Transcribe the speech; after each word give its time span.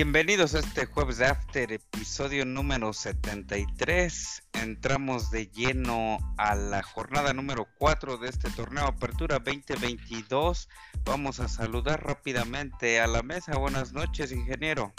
Bienvenidos 0.00 0.54
a 0.54 0.60
este 0.60 0.86
jueves 0.86 1.18
de 1.18 1.26
After, 1.26 1.72
episodio 1.72 2.44
número 2.44 2.92
73. 2.92 4.44
Entramos 4.52 5.32
de 5.32 5.48
lleno 5.48 6.18
a 6.36 6.54
la 6.54 6.84
jornada 6.84 7.32
número 7.32 7.66
4 7.78 8.16
de 8.18 8.28
este 8.28 8.48
torneo 8.50 8.84
Apertura 8.84 9.40
2022. 9.40 10.68
Vamos 11.04 11.40
a 11.40 11.48
saludar 11.48 12.06
rápidamente 12.06 13.00
a 13.00 13.08
la 13.08 13.24
mesa. 13.24 13.58
Buenas 13.58 13.92
noches, 13.92 14.30
ingeniero. 14.30 14.94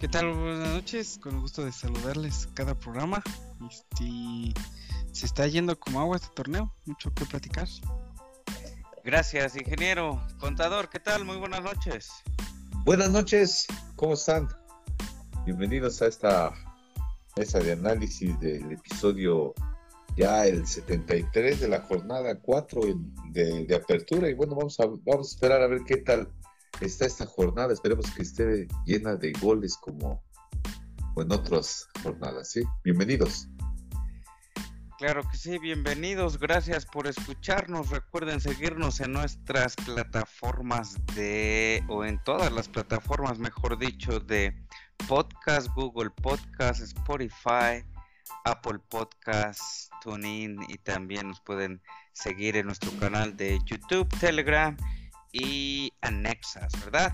¿Qué 0.00 0.08
tal? 0.08 0.32
Buenas 0.32 0.70
noches. 0.70 1.18
Con 1.22 1.34
el 1.34 1.40
gusto 1.42 1.62
de 1.62 1.72
saludarles 1.72 2.48
cada 2.54 2.74
programa. 2.74 3.22
Este, 3.70 4.54
se 5.12 5.26
está 5.26 5.46
yendo 5.46 5.78
como 5.78 6.00
agua 6.00 6.16
este 6.16 6.30
torneo. 6.34 6.74
Mucho 6.86 7.12
que 7.12 7.26
platicar. 7.26 7.68
Gracias, 9.04 9.56
ingeniero. 9.56 10.26
Contador, 10.40 10.88
¿qué 10.88 11.00
tal? 11.00 11.26
Muy 11.26 11.36
buenas 11.36 11.62
noches. 11.62 12.10
Buenas 12.84 13.10
noches, 13.10 13.66
¿cómo 13.96 14.12
están? 14.12 14.46
Bienvenidos 15.46 16.02
a 16.02 16.06
esta 16.06 16.52
mesa 17.34 17.58
de 17.58 17.72
análisis 17.72 18.38
del 18.40 18.72
episodio 18.72 19.54
ya 20.18 20.46
el 20.46 20.66
73 20.66 21.60
de 21.60 21.68
la 21.68 21.80
jornada 21.80 22.38
4 22.38 22.80
de, 23.30 23.74
apertura 23.74 24.28
y 24.28 24.34
bueno, 24.34 24.54
vamos 24.54 24.78
a, 24.80 24.84
vamos 24.84 25.28
a 25.28 25.34
esperar 25.34 25.62
a 25.62 25.66
ver 25.66 25.80
qué 25.86 25.96
tal 25.96 26.28
está 26.82 27.06
esta 27.06 27.24
jornada, 27.24 27.72
esperemos 27.72 28.04
que 28.10 28.20
esté 28.20 28.68
llena 28.84 29.16
de 29.16 29.32
goles 29.32 29.78
como 29.78 30.22
en 31.16 31.32
otras 31.32 31.88
jornadas, 32.02 32.50
¿sí? 32.50 32.64
Bienvenidos. 32.84 33.48
Claro 34.98 35.28
que 35.28 35.36
sí, 35.36 35.58
bienvenidos, 35.58 36.38
gracias 36.38 36.86
por 36.86 37.08
escucharnos. 37.08 37.90
Recuerden 37.90 38.40
seguirnos 38.40 39.00
en 39.00 39.12
nuestras 39.12 39.74
plataformas 39.74 41.04
de, 41.16 41.82
o 41.88 42.04
en 42.04 42.22
todas 42.22 42.52
las 42.52 42.68
plataformas, 42.68 43.40
mejor 43.40 43.76
dicho, 43.76 44.20
de 44.20 44.54
podcast, 45.08 45.66
Google 45.74 46.10
Podcast, 46.10 46.80
Spotify, 46.80 47.84
Apple 48.44 48.78
Podcast, 48.88 49.90
TuneIn 50.00 50.60
y 50.68 50.78
también 50.78 51.26
nos 51.26 51.40
pueden 51.40 51.82
seguir 52.12 52.56
en 52.56 52.66
nuestro 52.66 52.92
canal 53.00 53.36
de 53.36 53.58
YouTube, 53.66 54.08
Telegram 54.20 54.76
y 55.32 55.92
Anexas, 56.02 56.72
¿verdad? 56.84 57.12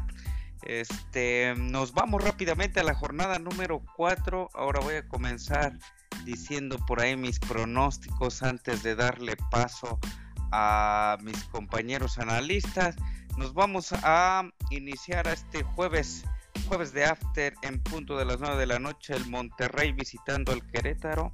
Este, 0.64 1.54
nos 1.56 1.92
vamos 1.92 2.22
rápidamente 2.22 2.78
a 2.78 2.84
la 2.84 2.94
jornada 2.94 3.38
número 3.38 3.82
4. 3.96 4.50
Ahora 4.52 4.80
voy 4.80 4.96
a 4.96 5.08
comenzar 5.08 5.78
diciendo 6.24 6.78
por 6.86 7.00
ahí 7.00 7.16
mis 7.16 7.38
pronósticos 7.38 8.42
antes 8.42 8.82
de 8.82 8.94
darle 8.94 9.36
paso 9.50 9.98
a 10.52 11.18
mis 11.22 11.42
compañeros 11.44 12.18
analistas. 12.18 12.96
Nos 13.36 13.54
vamos 13.54 13.92
a 13.92 14.48
iniciar 14.70 15.28
a 15.28 15.32
este 15.32 15.62
jueves, 15.62 16.24
jueves 16.68 16.92
de 16.92 17.04
after 17.04 17.54
en 17.62 17.80
punto 17.82 18.18
de 18.18 18.24
las 18.24 18.41
9 18.41 18.56
de 18.56 18.66
la 18.66 18.78
noche, 18.78 19.14
el 19.14 19.26
Monterrey 19.28 19.92
visitando 19.92 20.52
al 20.52 20.66
Querétaro. 20.66 21.32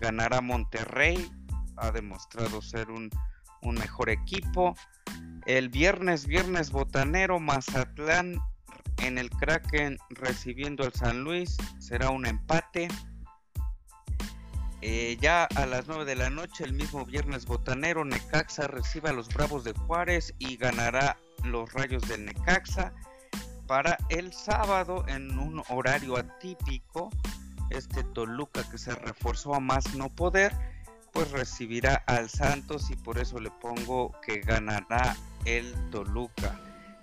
Ganará 0.00 0.40
Monterrey, 0.40 1.30
ha 1.76 1.90
demostrado 1.90 2.60
ser 2.60 2.90
un, 2.90 3.10
un 3.62 3.74
mejor 3.76 4.10
equipo. 4.10 4.74
El 5.46 5.68
viernes, 5.68 6.26
viernes 6.26 6.70
botanero, 6.70 7.40
Mazatlán 7.40 8.38
en 9.02 9.18
el 9.18 9.30
Kraken 9.30 9.98
recibiendo 10.10 10.84
al 10.84 10.92
San 10.92 11.22
Luis, 11.22 11.56
será 11.78 12.10
un 12.10 12.26
empate. 12.26 12.88
Eh, 14.80 15.18
ya 15.20 15.44
a 15.56 15.66
las 15.66 15.88
9 15.88 16.04
de 16.04 16.14
la 16.14 16.30
noche, 16.30 16.64
el 16.64 16.72
mismo 16.72 17.04
viernes 17.04 17.46
botanero, 17.46 18.04
Necaxa 18.04 18.68
recibe 18.68 19.08
a 19.08 19.12
los 19.12 19.28
Bravos 19.28 19.64
de 19.64 19.72
Juárez 19.72 20.34
y 20.38 20.56
ganará 20.56 21.18
los 21.42 21.72
Rayos 21.72 22.06
del 22.08 22.26
Necaxa. 22.26 22.92
Para 23.66 23.98
el 24.08 24.32
sábado, 24.32 25.04
en 25.08 25.36
un 25.38 25.62
horario 25.68 26.16
atípico, 26.16 27.10
este 27.70 28.04
Toluca 28.04 28.62
que 28.70 28.78
se 28.78 28.94
reforzó 28.94 29.54
a 29.54 29.60
más 29.60 29.94
no 29.94 30.08
poder, 30.10 30.52
pues 31.12 31.32
recibirá 31.32 32.04
al 32.06 32.28
Santos 32.28 32.90
y 32.90 32.96
por 32.96 33.18
eso 33.18 33.40
le 33.40 33.50
pongo 33.50 34.12
que 34.24 34.40
ganará 34.40 35.16
el 35.44 35.74
Toluca. 35.90 36.58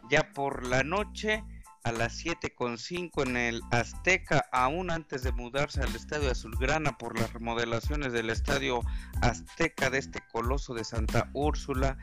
Ya 0.09 0.31
por 0.33 0.65
la 0.65 0.83
noche, 0.83 1.43
a 1.85 1.91
las 1.91 2.25
7.5 2.25 3.27
en 3.27 3.37
el 3.37 3.61
Azteca, 3.69 4.49
aún 4.51 4.89
antes 4.89 5.21
de 5.21 5.31
mudarse 5.31 5.83
al 5.83 5.95
Estadio 5.95 6.31
Azulgrana 6.31 6.97
por 6.97 7.17
las 7.19 7.31
remodelaciones 7.31 8.11
del 8.11 8.31
Estadio 8.31 8.81
Azteca 9.21 9.91
de 9.91 9.99
este 9.99 10.19
coloso 10.33 10.73
de 10.73 10.83
Santa 10.83 11.29
Úrsula, 11.33 11.95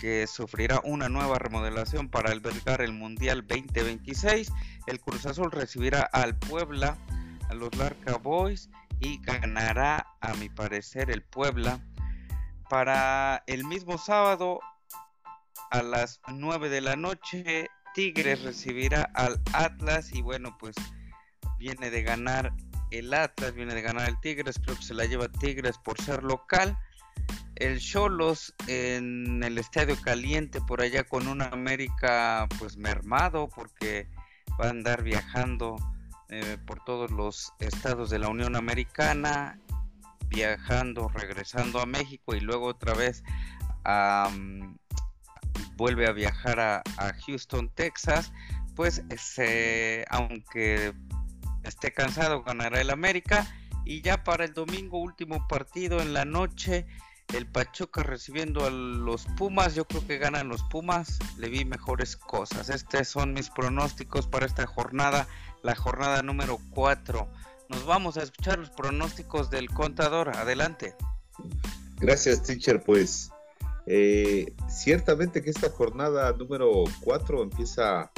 que 0.00 0.26
sufrirá 0.26 0.80
una 0.84 1.10
nueva 1.10 1.38
remodelación 1.38 2.08
para 2.08 2.32
albergar 2.32 2.80
el 2.80 2.94
Mundial 2.94 3.46
2026. 3.46 4.50
El 4.86 5.00
Cruz 5.00 5.26
Azul 5.26 5.52
recibirá 5.52 6.00
al 6.00 6.38
Puebla, 6.38 6.96
a 7.50 7.54
los 7.54 7.76
Larca 7.76 8.16
Boys 8.16 8.70
y 9.00 9.20
ganará, 9.20 10.14
a 10.22 10.32
mi 10.34 10.48
parecer, 10.48 11.10
el 11.10 11.22
Puebla. 11.22 11.84
Para 12.70 13.44
el 13.46 13.64
mismo 13.64 13.98
sábado, 13.98 14.60
a 15.70 15.82
las 15.82 16.22
9 16.26 16.70
de 16.70 16.80
la 16.80 16.96
noche, 16.96 17.68
Tigres 17.96 18.42
recibirá 18.42 19.10
al 19.14 19.40
Atlas 19.54 20.12
y 20.12 20.20
bueno, 20.20 20.54
pues 20.58 20.76
viene 21.58 21.88
de 21.88 22.02
ganar 22.02 22.52
el 22.90 23.14
Atlas, 23.14 23.54
viene 23.54 23.74
de 23.74 23.80
ganar 23.80 24.06
el 24.06 24.20
Tigres, 24.20 24.60
creo 24.62 24.76
que 24.76 24.82
se 24.82 24.92
la 24.92 25.06
lleva 25.06 25.28
Tigres 25.28 25.78
por 25.78 25.98
ser 26.02 26.22
local. 26.22 26.78
El 27.54 27.78
Cholos 27.80 28.54
en 28.66 29.42
el 29.42 29.56
Estadio 29.56 29.96
Caliente 30.02 30.60
por 30.60 30.82
allá 30.82 31.04
con 31.04 31.26
un 31.26 31.40
América 31.40 32.46
pues 32.58 32.76
mermado 32.76 33.48
porque 33.48 34.10
va 34.60 34.66
a 34.66 34.70
andar 34.70 35.02
viajando 35.02 35.76
eh, 36.28 36.58
por 36.66 36.84
todos 36.84 37.10
los 37.10 37.54
estados 37.60 38.10
de 38.10 38.18
la 38.18 38.28
Unión 38.28 38.56
Americana, 38.56 39.58
viajando, 40.28 41.08
regresando 41.08 41.80
a 41.80 41.86
México 41.86 42.34
y 42.34 42.40
luego 42.40 42.66
otra 42.66 42.92
vez 42.92 43.24
a, 43.86 44.30
vuelve 45.76 46.06
a 46.06 46.12
viajar 46.12 46.60
a, 46.60 46.82
Houston, 47.26 47.70
Texas, 47.70 48.32
pues 48.74 49.02
aunque 50.10 50.94
esté 51.64 51.92
cansado, 51.92 52.42
ganará 52.42 52.80
el 52.80 52.90
América. 52.90 53.46
Y 53.84 54.02
ya 54.02 54.24
para 54.24 54.44
el 54.44 54.52
domingo, 54.52 54.98
último 54.98 55.46
partido 55.46 56.00
en 56.00 56.12
la 56.12 56.24
noche, 56.24 56.86
el 57.32 57.46
Pachuca 57.46 58.02
recibiendo 58.02 58.64
a 58.64 58.70
los 58.70 59.26
Pumas. 59.36 59.74
Yo 59.74 59.84
creo 59.86 60.04
que 60.06 60.18
ganan 60.18 60.48
los 60.48 60.62
Pumas. 60.64 61.18
Le 61.38 61.48
vi 61.48 61.64
mejores 61.64 62.16
cosas. 62.16 62.68
Estos 62.68 63.08
son 63.08 63.32
mis 63.32 63.48
pronósticos 63.48 64.26
para 64.26 64.46
esta 64.46 64.66
jornada, 64.66 65.28
la 65.62 65.76
jornada 65.76 66.22
número 66.22 66.58
4. 66.70 67.28
Nos 67.68 67.86
vamos 67.86 68.16
a 68.16 68.22
escuchar 68.22 68.58
los 68.58 68.70
pronósticos 68.70 69.50
del 69.50 69.70
contador. 69.70 70.36
Adelante. 70.36 70.94
Gracias, 71.98 72.42
teacher. 72.42 72.82
Pues 72.82 73.30
eh, 73.86 74.54
ciertamente 74.68 75.42
que 75.42 75.50
esta 75.50 75.70
jornada 75.70 76.32
número 76.32 76.84
4 77.02 77.42
empieza, 77.42 78.10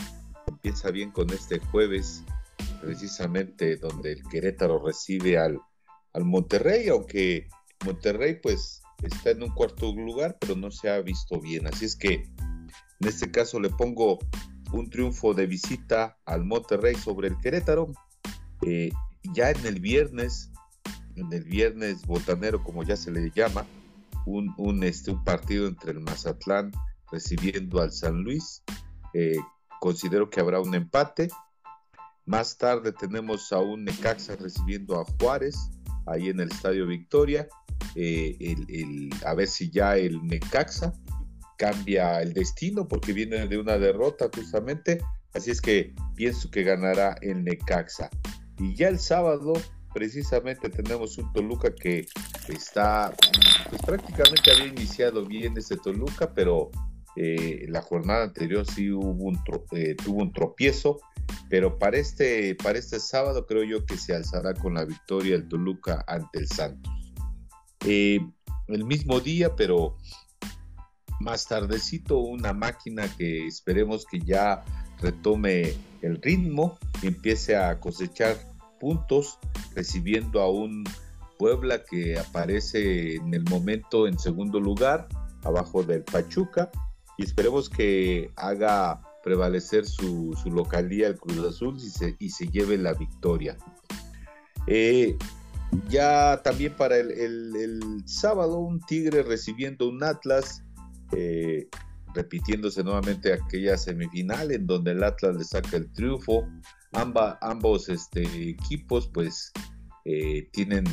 empieza 0.46 0.90
bien 0.90 1.10
con 1.10 1.30
este 1.30 1.58
jueves, 1.58 2.24
precisamente 2.80 3.76
donde 3.76 4.12
el 4.12 4.22
Querétaro 4.24 4.82
recibe 4.84 5.38
al, 5.38 5.60
al 6.14 6.24
Monterrey, 6.24 6.88
aunque 6.88 7.48
Monterrey 7.84 8.38
pues 8.42 8.82
está 9.02 9.30
en 9.30 9.42
un 9.42 9.50
cuarto 9.50 9.92
lugar, 9.94 10.38
pero 10.40 10.56
no 10.56 10.70
se 10.70 10.90
ha 10.90 11.00
visto 11.00 11.40
bien. 11.40 11.66
Así 11.66 11.84
es 11.84 11.96
que 11.96 12.14
en 13.00 13.08
este 13.08 13.30
caso 13.30 13.60
le 13.60 13.70
pongo 13.70 14.18
un 14.72 14.90
triunfo 14.90 15.34
de 15.34 15.46
visita 15.46 16.18
al 16.24 16.44
Monterrey 16.44 16.94
sobre 16.94 17.28
el 17.28 17.38
Querétaro. 17.38 17.92
Eh, 18.62 18.90
ya 19.34 19.50
en 19.50 19.66
el 19.66 19.80
viernes, 19.80 20.50
en 21.16 21.32
el 21.32 21.44
viernes 21.44 22.06
botanero 22.06 22.62
como 22.62 22.82
ya 22.82 22.96
se 22.96 23.10
le 23.10 23.30
llama, 23.30 23.66
un, 24.26 24.82
este, 24.84 25.10
un 25.10 25.24
partido 25.24 25.66
entre 25.66 25.92
el 25.92 26.00
Mazatlán 26.00 26.72
recibiendo 27.10 27.80
al 27.80 27.92
San 27.92 28.22
Luis. 28.22 28.62
Eh, 29.14 29.38
considero 29.80 30.30
que 30.30 30.40
habrá 30.40 30.60
un 30.60 30.74
empate. 30.74 31.28
Más 32.26 32.58
tarde 32.58 32.92
tenemos 32.92 33.52
a 33.52 33.58
un 33.58 33.84
Necaxa 33.84 34.36
recibiendo 34.36 35.00
a 35.00 35.04
Juárez, 35.18 35.56
ahí 36.06 36.28
en 36.28 36.40
el 36.40 36.50
Estadio 36.50 36.86
Victoria. 36.86 37.48
Eh, 37.94 39.08
a 39.24 39.34
ver 39.34 39.48
si 39.48 39.70
ya 39.70 39.96
el 39.96 40.22
Necaxa 40.26 40.92
cambia 41.56 42.20
el 42.20 42.34
destino 42.34 42.86
porque 42.86 43.12
viene 43.12 43.46
de 43.48 43.58
una 43.58 43.78
derrota 43.78 44.28
justamente. 44.34 45.02
Así 45.34 45.50
es 45.50 45.60
que 45.60 45.94
pienso 46.14 46.50
que 46.50 46.62
ganará 46.62 47.16
el 47.22 47.44
Necaxa. 47.44 48.10
Y 48.58 48.74
ya 48.74 48.88
el 48.88 48.98
sábado 48.98 49.54
precisamente 49.92 50.68
tenemos 50.68 51.18
un 51.18 51.32
Toluca 51.32 51.74
que 51.74 52.06
está, 52.48 53.12
pues 53.70 53.82
prácticamente 53.82 54.52
había 54.52 54.66
iniciado 54.66 55.24
bien 55.24 55.56
este 55.56 55.76
Toluca, 55.76 56.32
pero 56.34 56.70
eh, 57.16 57.66
la 57.68 57.82
jornada 57.82 58.24
anterior 58.24 58.64
sí 58.64 58.92
hubo 58.92 59.10
un 59.10 59.40
eh, 59.72 59.96
tuvo 59.96 60.22
un 60.22 60.32
tropiezo, 60.32 61.00
pero 61.48 61.78
para 61.78 61.98
este, 61.98 62.54
para 62.54 62.78
este 62.78 63.00
sábado 63.00 63.44
creo 63.46 63.64
yo 63.64 63.84
que 63.84 63.96
se 63.96 64.14
alzará 64.14 64.54
con 64.54 64.74
la 64.74 64.84
victoria 64.84 65.34
el 65.34 65.48
Toluca 65.48 66.04
ante 66.06 66.38
el 66.38 66.48
Santos. 66.48 66.92
Eh, 67.84 68.20
el 68.68 68.84
mismo 68.84 69.20
día, 69.20 69.56
pero 69.56 69.96
más 71.20 71.46
tardecito, 71.46 72.18
una 72.18 72.52
máquina 72.52 73.08
que 73.16 73.46
esperemos 73.46 74.06
que 74.06 74.20
ya 74.20 74.64
retome 75.00 75.74
el 76.02 76.22
ritmo 76.22 76.78
y 77.02 77.08
empiece 77.08 77.56
a 77.56 77.80
cosechar 77.80 78.36
puntos 78.78 79.38
recibiendo 79.74 80.40
a 80.40 80.50
un 80.50 80.84
Puebla 81.38 81.84
que 81.84 82.18
aparece 82.18 83.14
en 83.14 83.32
el 83.32 83.44
momento 83.44 84.08
en 84.08 84.18
segundo 84.18 84.58
lugar 84.58 85.06
abajo 85.44 85.84
del 85.84 86.02
Pachuca 86.02 86.68
y 87.16 87.24
esperemos 87.24 87.70
que 87.70 88.30
haga 88.36 89.00
prevalecer 89.22 89.86
su, 89.86 90.34
localía 90.46 91.08
el 91.08 91.18
Cruz 91.18 91.38
Azul 91.46 91.76
y 91.76 91.90
se, 91.90 92.16
y 92.18 92.30
se 92.30 92.48
lleve 92.48 92.76
la 92.76 92.94
victoria. 92.94 93.56
Eh, 94.66 95.16
ya 95.88 96.40
también 96.42 96.74
para 96.74 96.96
el, 96.96 98.02
sábado 98.06 98.58
un 98.58 98.80
Tigre 98.80 99.22
recibiendo 99.22 99.88
un 99.88 100.02
Atlas, 100.02 100.62
eh, 101.12 101.68
repitiéndose 102.14 102.82
nuevamente 102.82 103.32
aquella 103.32 103.76
semifinal 103.76 104.50
en 104.50 104.66
donde 104.66 104.92
el 104.92 105.04
Atlas 105.04 105.36
le 105.36 105.44
saca 105.44 105.76
el 105.76 105.92
triunfo. 105.92 106.46
Ambos 106.92 107.88
este, 107.88 108.22
equipos 108.50 109.08
pues 109.08 109.52
eh, 110.04 110.48
tienen 110.52 110.84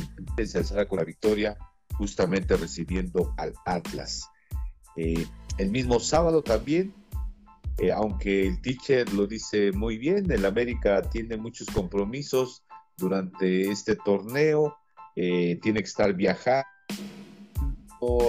se 0.44 0.86
con 0.86 0.98
la 0.98 1.04
victoria 1.04 1.56
justamente 1.98 2.56
recibiendo 2.56 3.34
al 3.38 3.54
Atlas. 3.64 4.28
Eh, 4.96 5.26
el 5.58 5.70
mismo 5.70 6.00
sábado 6.00 6.42
también, 6.42 6.94
aunque 7.94 8.46
el 8.46 8.60
teacher 8.60 9.12
lo 9.12 9.26
dice 9.26 9.72
muy 9.72 9.98
bien, 9.98 10.30
el 10.30 10.44
América 10.44 11.02
tiene 11.02 11.36
muchos 11.36 11.68
compromisos, 11.68 12.66
durante 12.96 13.70
este 13.70 13.96
torneo. 13.96 14.76
Eh, 15.14 15.58
tiene 15.62 15.80
que 15.80 15.86
estar 15.86 16.12
viajando 16.14 16.66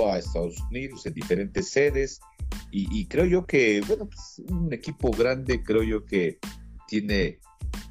a 0.10 0.18
Estados 0.18 0.60
Unidos 0.70 1.06
en 1.06 1.14
diferentes 1.14 1.70
sedes 1.70 2.22
y, 2.72 3.08
creo 3.08 3.26
yo 3.26 3.46
que, 3.46 3.82
bueno, 3.88 4.08
pues 4.08 4.42
un 4.50 4.72
equipo 4.72 5.12
grande, 5.12 5.64
creo 5.64 5.84
yo 5.84 6.06
que 6.06 6.38
tiene 6.88 7.40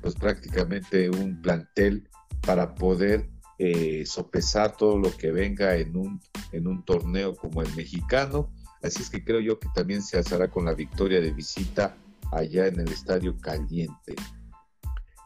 pues 0.00 0.14
prácticamente 0.14 1.10
un 1.10 1.40
plantel 1.40 2.08
para 2.42 2.74
poder 2.74 3.28
eh, 3.58 4.04
sopesar 4.06 4.76
todo 4.76 4.98
lo 4.98 5.16
que 5.16 5.32
venga 5.32 5.76
en 5.76 5.96
un, 5.96 6.20
en 6.52 6.66
un 6.66 6.84
torneo 6.84 7.34
como 7.34 7.62
el 7.62 7.74
mexicano. 7.74 8.52
Así 8.82 9.02
es 9.02 9.10
que 9.10 9.24
creo 9.24 9.40
yo 9.40 9.58
que 9.58 9.68
también 9.74 10.02
se 10.02 10.18
alzará 10.18 10.50
con 10.50 10.64
la 10.64 10.74
victoria 10.74 11.20
de 11.20 11.32
visita 11.32 11.96
allá 12.32 12.66
en 12.66 12.80
el 12.80 12.88
Estadio 12.88 13.36
Caliente. 13.38 14.14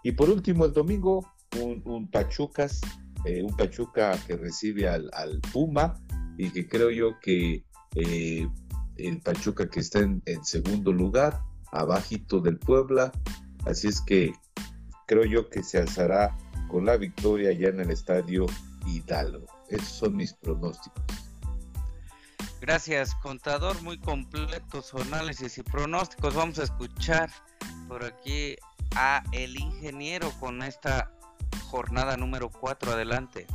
Y 0.03 0.13
por 0.13 0.31
último, 0.31 0.65
el 0.65 0.73
domingo 0.73 1.27
un, 1.59 2.09
Pachucas, 2.09 2.81
eh, 3.25 3.43
un 3.43 3.55
Pachuca 3.57 4.17
que 4.27 4.37
recibe 4.37 4.89
al, 4.89 5.41
Puma 5.53 6.01
y 6.39 6.51
que 6.51 6.69
creo 6.69 6.91
yo 6.91 7.19
que 7.21 7.65
eh, 7.97 8.49
el 8.97 9.21
Pachuca 9.21 9.69
que 9.69 9.81
está 9.81 10.01
en, 10.01 10.23
segundo 10.45 10.93
lugar, 10.93 11.41
abajito 11.73 12.41
del 12.41 12.59
Puebla, 12.59 13.13
así 13.67 13.89
es 13.89 14.01
que 14.01 14.33
creo 15.07 15.25
yo 15.25 15.49
que 15.49 15.63
se 15.63 15.79
alzará 15.79 16.37
con 16.69 16.87
la 16.87 16.97
victoria 16.97 17.53
ya 17.53 17.69
en 17.69 17.81
el 17.81 17.91
estadio 17.91 18.47
Hidalgo. 18.87 19.47
Esos 19.69 19.89
son 19.89 20.17
mis 20.17 20.33
pronósticos. 20.33 21.03
Gracias, 22.61 23.15
contador, 23.17 23.81
muy 23.83 23.99
completo 23.99 24.83
su 24.83 24.99
análisis 24.99 25.59
y 25.59 25.63
pronósticos. 25.63 26.35
Vamos 26.35 26.59
a 26.59 26.65
escuchar 26.65 27.31
por 27.89 28.05
aquí 28.05 28.57
a 28.95 29.23
el 29.33 29.59
ingeniero 29.59 30.31
con 30.39 30.63
esta 30.63 31.11
jornada 31.71 32.17
número 32.17 32.51
4. 32.51 32.93
Adelante. 32.93 33.47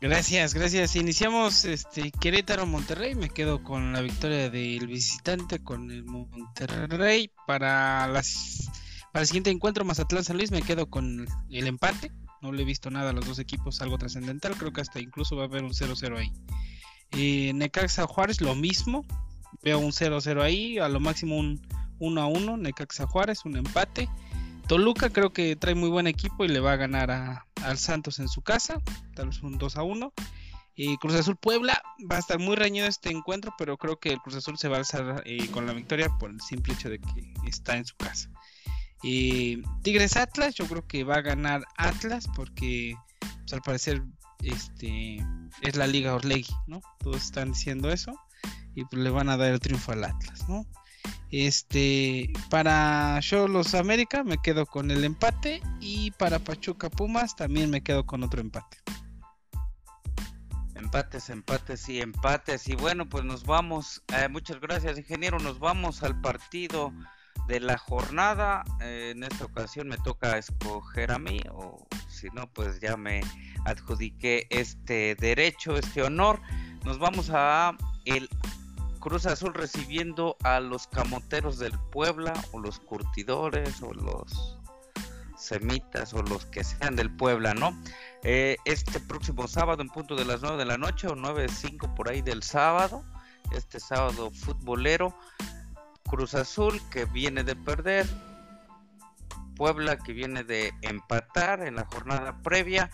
Gracias, 0.00 0.54
gracias. 0.54 0.96
Iniciamos 0.96 1.64
este 1.64 2.10
Querétaro 2.10 2.66
Monterrey. 2.66 3.14
Me 3.14 3.30
quedo 3.30 3.62
con 3.62 3.92
la 3.92 4.00
victoria 4.00 4.50
del 4.50 4.86
visitante 4.86 5.62
con 5.62 5.90
el 5.90 6.04
Monterrey 6.04 7.30
para 7.46 8.06
las 8.08 8.70
para 9.14 9.22
el 9.22 9.28
siguiente 9.28 9.50
encuentro 9.50 9.84
Mazatlán 9.84 10.24
San 10.24 10.38
Luis 10.38 10.50
me 10.50 10.60
quedo 10.60 10.90
con 10.90 11.28
el 11.48 11.66
empate. 11.68 12.10
No 12.42 12.50
le 12.50 12.62
he 12.62 12.64
visto 12.64 12.90
nada 12.90 13.10
a 13.10 13.12
los 13.12 13.24
dos 13.24 13.38
equipos, 13.38 13.80
algo 13.80 13.96
trascendental. 13.96 14.56
Creo 14.56 14.72
que 14.72 14.80
hasta 14.80 14.98
incluso 14.98 15.36
va 15.36 15.44
a 15.44 15.46
haber 15.46 15.62
un 15.62 15.70
0-0 15.70 16.18
ahí. 16.18 16.32
Eh, 17.12 17.52
Necaxa 17.54 18.08
Juárez 18.08 18.40
lo 18.40 18.56
mismo. 18.56 19.06
Veo 19.62 19.78
un 19.78 19.92
0-0 19.92 20.42
ahí, 20.42 20.80
a 20.80 20.88
lo 20.88 20.98
máximo 20.98 21.36
un 21.36 21.62
1-1 22.00 22.58
Necaxa 22.58 23.06
Juárez, 23.06 23.44
un 23.44 23.56
empate. 23.56 24.08
Toluca 24.66 25.10
creo 25.10 25.32
que 25.32 25.54
trae 25.54 25.76
muy 25.76 25.90
buen 25.90 26.08
equipo 26.08 26.44
y 26.44 26.48
le 26.48 26.58
va 26.58 26.72
a 26.72 26.76
ganar 26.76 27.12
a, 27.12 27.46
al 27.62 27.78
Santos 27.78 28.18
en 28.18 28.26
su 28.26 28.42
casa, 28.42 28.82
tal 29.14 29.28
vez 29.28 29.40
un 29.44 29.58
2 29.58 29.76
a 29.76 29.84
1. 29.84 30.12
Y 30.74 30.96
Cruz 30.96 31.14
Azul 31.14 31.36
Puebla 31.36 31.80
va 32.10 32.16
a 32.16 32.18
estar 32.18 32.40
muy 32.40 32.56
reñido 32.56 32.88
este 32.88 33.12
encuentro, 33.12 33.54
pero 33.56 33.76
creo 33.76 34.00
que 34.00 34.08
el 34.08 34.18
Cruz 34.18 34.34
Azul 34.34 34.58
se 34.58 34.66
va 34.66 34.74
a 34.74 34.78
alzar 34.80 35.22
eh, 35.24 35.46
con 35.52 35.66
la 35.66 35.72
victoria 35.72 36.08
por 36.18 36.32
el 36.32 36.40
simple 36.40 36.74
hecho 36.74 36.90
de 36.90 36.98
que 36.98 37.32
está 37.46 37.76
en 37.76 37.84
su 37.84 37.94
casa. 37.94 38.28
Y 39.06 39.60
Tigres 39.82 40.16
Atlas, 40.16 40.54
yo 40.54 40.66
creo 40.66 40.86
que 40.86 41.04
va 41.04 41.16
a 41.16 41.20
ganar 41.20 41.62
Atlas 41.76 42.26
porque 42.34 42.96
pues, 43.20 43.52
al 43.52 43.60
parecer 43.60 44.02
este 44.42 45.18
es 45.60 45.76
la 45.76 45.86
Liga 45.86 46.14
Orlegui, 46.14 46.54
¿no? 46.66 46.80
Todos 47.00 47.22
están 47.22 47.52
diciendo 47.52 47.92
eso 47.92 48.18
y 48.74 48.82
pues 48.86 49.02
le 49.02 49.10
van 49.10 49.28
a 49.28 49.36
dar 49.36 49.52
el 49.52 49.60
triunfo 49.60 49.92
al 49.92 50.04
Atlas, 50.04 50.48
¿no? 50.48 50.64
Este, 51.30 52.32
para 52.48 53.20
los 53.48 53.74
América 53.74 54.24
me 54.24 54.38
quedo 54.38 54.64
con 54.64 54.90
el 54.90 55.04
empate 55.04 55.60
y 55.80 56.10
para 56.12 56.38
Pachuca 56.38 56.88
Pumas 56.88 57.36
también 57.36 57.68
me 57.68 57.82
quedo 57.82 58.06
con 58.06 58.22
otro 58.22 58.40
empate. 58.40 58.78
Empates, 60.76 61.28
empates 61.28 61.88
y 61.90 62.00
empates. 62.00 62.68
Y 62.68 62.76
bueno, 62.76 63.08
pues 63.08 63.24
nos 63.24 63.44
vamos. 63.44 64.02
Eh, 64.16 64.28
muchas 64.28 64.60
gracias, 64.60 64.96
ingeniero. 64.96 65.38
Nos 65.40 65.58
vamos 65.58 66.02
al 66.02 66.20
partido 66.20 66.92
de 67.46 67.60
la 67.60 67.78
jornada. 67.78 68.64
Eh, 68.80 69.12
en 69.14 69.24
esta 69.24 69.44
ocasión 69.44 69.88
me 69.88 69.98
toca 69.98 70.38
escoger 70.38 71.12
a 71.12 71.18
mí, 71.18 71.40
o 71.52 71.86
si 72.08 72.28
no, 72.30 72.46
pues 72.52 72.80
ya 72.80 72.96
me 72.96 73.20
adjudiqué 73.64 74.46
este 74.50 75.14
derecho, 75.16 75.76
este 75.76 76.02
honor. 76.02 76.40
Nos 76.84 76.98
vamos 76.98 77.30
a 77.32 77.76
el 78.04 78.28
Cruz 79.00 79.26
Azul 79.26 79.52
recibiendo 79.52 80.36
a 80.42 80.60
los 80.60 80.86
camoteros 80.86 81.58
del 81.58 81.78
Puebla 81.90 82.32
o 82.52 82.58
los 82.58 82.80
curtidores 82.80 83.82
o 83.82 83.92
los 83.92 84.58
semitas 85.36 86.14
o 86.14 86.22
los 86.22 86.46
que 86.46 86.64
sean 86.64 86.96
del 86.96 87.14
Puebla, 87.14 87.52
¿no? 87.52 87.78
Eh, 88.22 88.56
este 88.64 89.00
próximo 89.00 89.46
sábado 89.46 89.82
en 89.82 89.90
punto 89.90 90.16
de 90.16 90.24
las 90.24 90.40
9 90.40 90.56
de 90.56 90.64
la 90.64 90.78
noche 90.78 91.06
o 91.06 91.14
9.05 91.14 91.94
por 91.94 92.08
ahí 92.08 92.22
del 92.22 92.42
sábado, 92.42 93.04
este 93.52 93.78
sábado 93.78 94.30
futbolero, 94.30 95.14
Cruz 96.14 96.34
Azul 96.34 96.80
que 96.90 97.06
viene 97.06 97.42
de 97.42 97.56
perder, 97.56 98.06
Puebla 99.56 99.96
que 99.98 100.12
viene 100.12 100.44
de 100.44 100.72
empatar 100.82 101.66
en 101.66 101.76
la 101.76 101.86
jornada 101.86 102.40
previa 102.42 102.90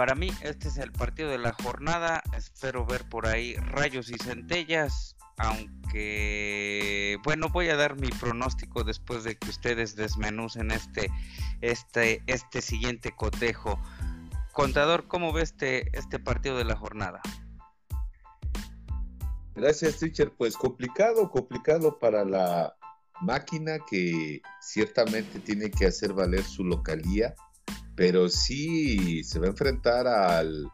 para 0.00 0.14
mí 0.14 0.32
este 0.40 0.68
es 0.68 0.78
el 0.78 0.92
partido 0.92 1.28
de 1.28 1.36
la 1.36 1.52
jornada. 1.52 2.22
Espero 2.34 2.86
ver 2.86 3.06
por 3.08 3.26
ahí 3.26 3.54
rayos 3.56 4.08
y 4.08 4.14
centellas. 4.14 5.14
Aunque, 5.36 7.18
bueno, 7.22 7.50
voy 7.50 7.68
a 7.68 7.76
dar 7.76 7.96
mi 7.96 8.08
pronóstico 8.08 8.82
después 8.82 9.24
de 9.24 9.36
que 9.36 9.50
ustedes 9.50 9.96
desmenucen 9.96 10.70
este, 10.70 11.10
este, 11.60 12.22
este 12.26 12.62
siguiente 12.62 13.12
cotejo. 13.14 13.78
Contador, 14.52 15.06
¿cómo 15.06 15.34
ve 15.34 15.42
este, 15.42 15.94
este 15.98 16.18
partido 16.18 16.56
de 16.56 16.64
la 16.64 16.76
jornada? 16.76 17.20
Gracias, 19.60 19.98
teacher. 19.98 20.32
Pues 20.36 20.56
complicado, 20.56 21.30
complicado 21.30 21.98
para 21.98 22.24
la 22.24 22.74
máquina 23.20 23.78
que 23.88 24.40
ciertamente 24.60 25.38
tiene 25.40 25.70
que 25.70 25.86
hacer 25.86 26.12
valer 26.14 26.42
su 26.42 26.64
localía 26.64 27.34
pero 28.00 28.30
sí 28.30 29.22
se 29.24 29.38
va 29.38 29.44
a 29.44 29.50
enfrentar 29.50 30.06
al, 30.06 30.70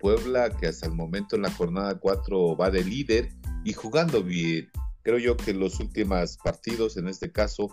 Puebla 0.00 0.50
que 0.50 0.66
hasta 0.66 0.86
el 0.86 0.92
momento 0.92 1.36
en 1.36 1.42
la 1.42 1.52
jornada 1.52 2.00
4 2.00 2.56
va 2.56 2.68
de 2.68 2.82
líder 2.82 3.28
y 3.62 3.74
jugando 3.74 4.24
bien. 4.24 4.68
Creo 5.02 5.18
yo 5.18 5.36
que 5.36 5.54
los 5.54 5.78
últimos 5.78 6.36
partidos, 6.38 6.96
en 6.96 7.06
este 7.06 7.30
caso, 7.30 7.68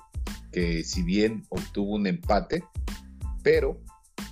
que 0.52 0.84
si 0.84 1.02
bien 1.02 1.42
obtuvo 1.50 1.96
un 1.96 2.06
empate, 2.06 2.64
pero 3.42 3.82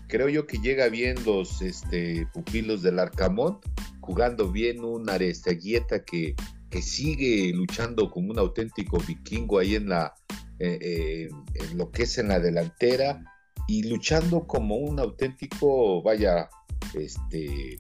creo 0.08 0.30
yo 0.30 0.46
que 0.46 0.60
llega 0.60 0.88
bien 0.88 1.16
los 1.26 1.64
este, 1.64 2.28
pupilos 2.32 2.84
del 2.84 3.00
Arcamón, 3.00 3.60
jugando 4.04 4.52
bien 4.52 4.84
un 4.84 5.10
Aresteguieta 5.10 6.04
que, 6.04 6.36
que 6.70 6.82
sigue 6.82 7.54
luchando 7.54 8.12
como 8.12 8.32
un 8.32 8.40
auténtico 8.40 8.98
vikingo 9.00 9.60
ahí 9.60 9.76
en 9.76 9.88
la 9.88 10.14
eh, 10.60 10.78
eh, 10.82 11.30
en 11.56 11.78
lo 11.78 11.90
que 11.90 12.04
es 12.04 12.18
en 12.18 12.28
la 12.28 12.40
delantera 12.40 13.24
y 13.68 13.84
luchando 13.84 14.46
como 14.46 14.76
un 14.76 15.00
auténtico, 15.00 16.02
vaya, 16.02 16.50
este, 16.94 17.80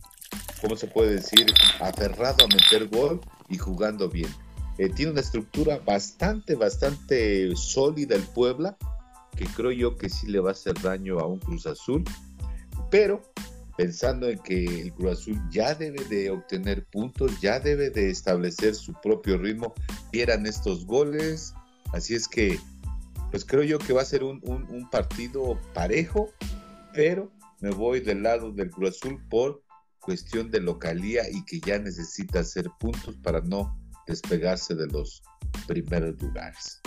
¿cómo 0.61 0.75
se 0.75 0.87
puede 0.87 1.15
decir? 1.15 1.45
Aferrado 1.81 2.45
a 2.45 2.47
meter 2.47 2.87
gol 2.87 3.19
y 3.49 3.57
jugando 3.57 4.09
bien. 4.09 4.29
Eh, 4.77 4.89
tiene 4.89 5.11
una 5.11 5.21
estructura 5.21 5.79
bastante, 5.79 6.55
bastante 6.55 7.55
sólida 7.55 8.15
el 8.15 8.23
Puebla, 8.23 8.77
que 9.35 9.45
creo 9.45 9.71
yo 9.71 9.97
que 9.97 10.09
sí 10.09 10.27
le 10.27 10.39
va 10.39 10.49
a 10.49 10.53
hacer 10.53 10.73
daño 10.81 11.19
a 11.19 11.27
un 11.27 11.39
Cruz 11.39 11.67
Azul, 11.67 12.03
pero 12.89 13.21
pensando 13.77 14.29
en 14.29 14.39
que 14.39 14.81
el 14.81 14.93
Cruz 14.93 15.19
Azul 15.19 15.41
ya 15.49 15.73
debe 15.73 16.03
de 16.05 16.29
obtener 16.29 16.85
puntos, 16.85 17.39
ya 17.41 17.59
debe 17.59 17.89
de 17.89 18.09
establecer 18.09 18.75
su 18.75 18.93
propio 19.01 19.37
ritmo, 19.37 19.73
vieran 20.11 20.45
estos 20.45 20.85
goles, 20.85 21.53
así 21.93 22.15
es 22.15 22.27
que 22.27 22.59
pues 23.31 23.45
creo 23.45 23.63
yo 23.63 23.79
que 23.79 23.93
va 23.93 24.03
a 24.03 24.05
ser 24.05 24.23
un, 24.23 24.41
un 24.43 24.89
partido 24.91 25.59
parejo, 25.73 26.31
pero 26.93 27.31
me 27.61 27.71
voy 27.71 27.99
del 27.99 28.21
lado 28.21 28.51
del 28.51 28.69
Cruz 28.69 28.97
Azul 29.01 29.19
por 29.27 29.63
cuestión 29.99 30.51
de 30.51 30.59
localía 30.59 31.23
y 31.31 31.43
que 31.45 31.59
ya 31.59 31.79
necesita 31.79 32.41
hacer 32.41 32.69
puntos 32.79 33.15
para 33.23 33.41
no 33.41 33.75
despegarse 34.05 34.75
de 34.75 34.87
los 34.87 35.23
primeros 35.65 36.21
lugares. 36.21 36.81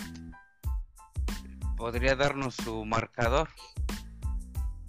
¿Podría 1.76 2.14
darnos 2.14 2.54
su 2.54 2.84
marcador? 2.84 3.48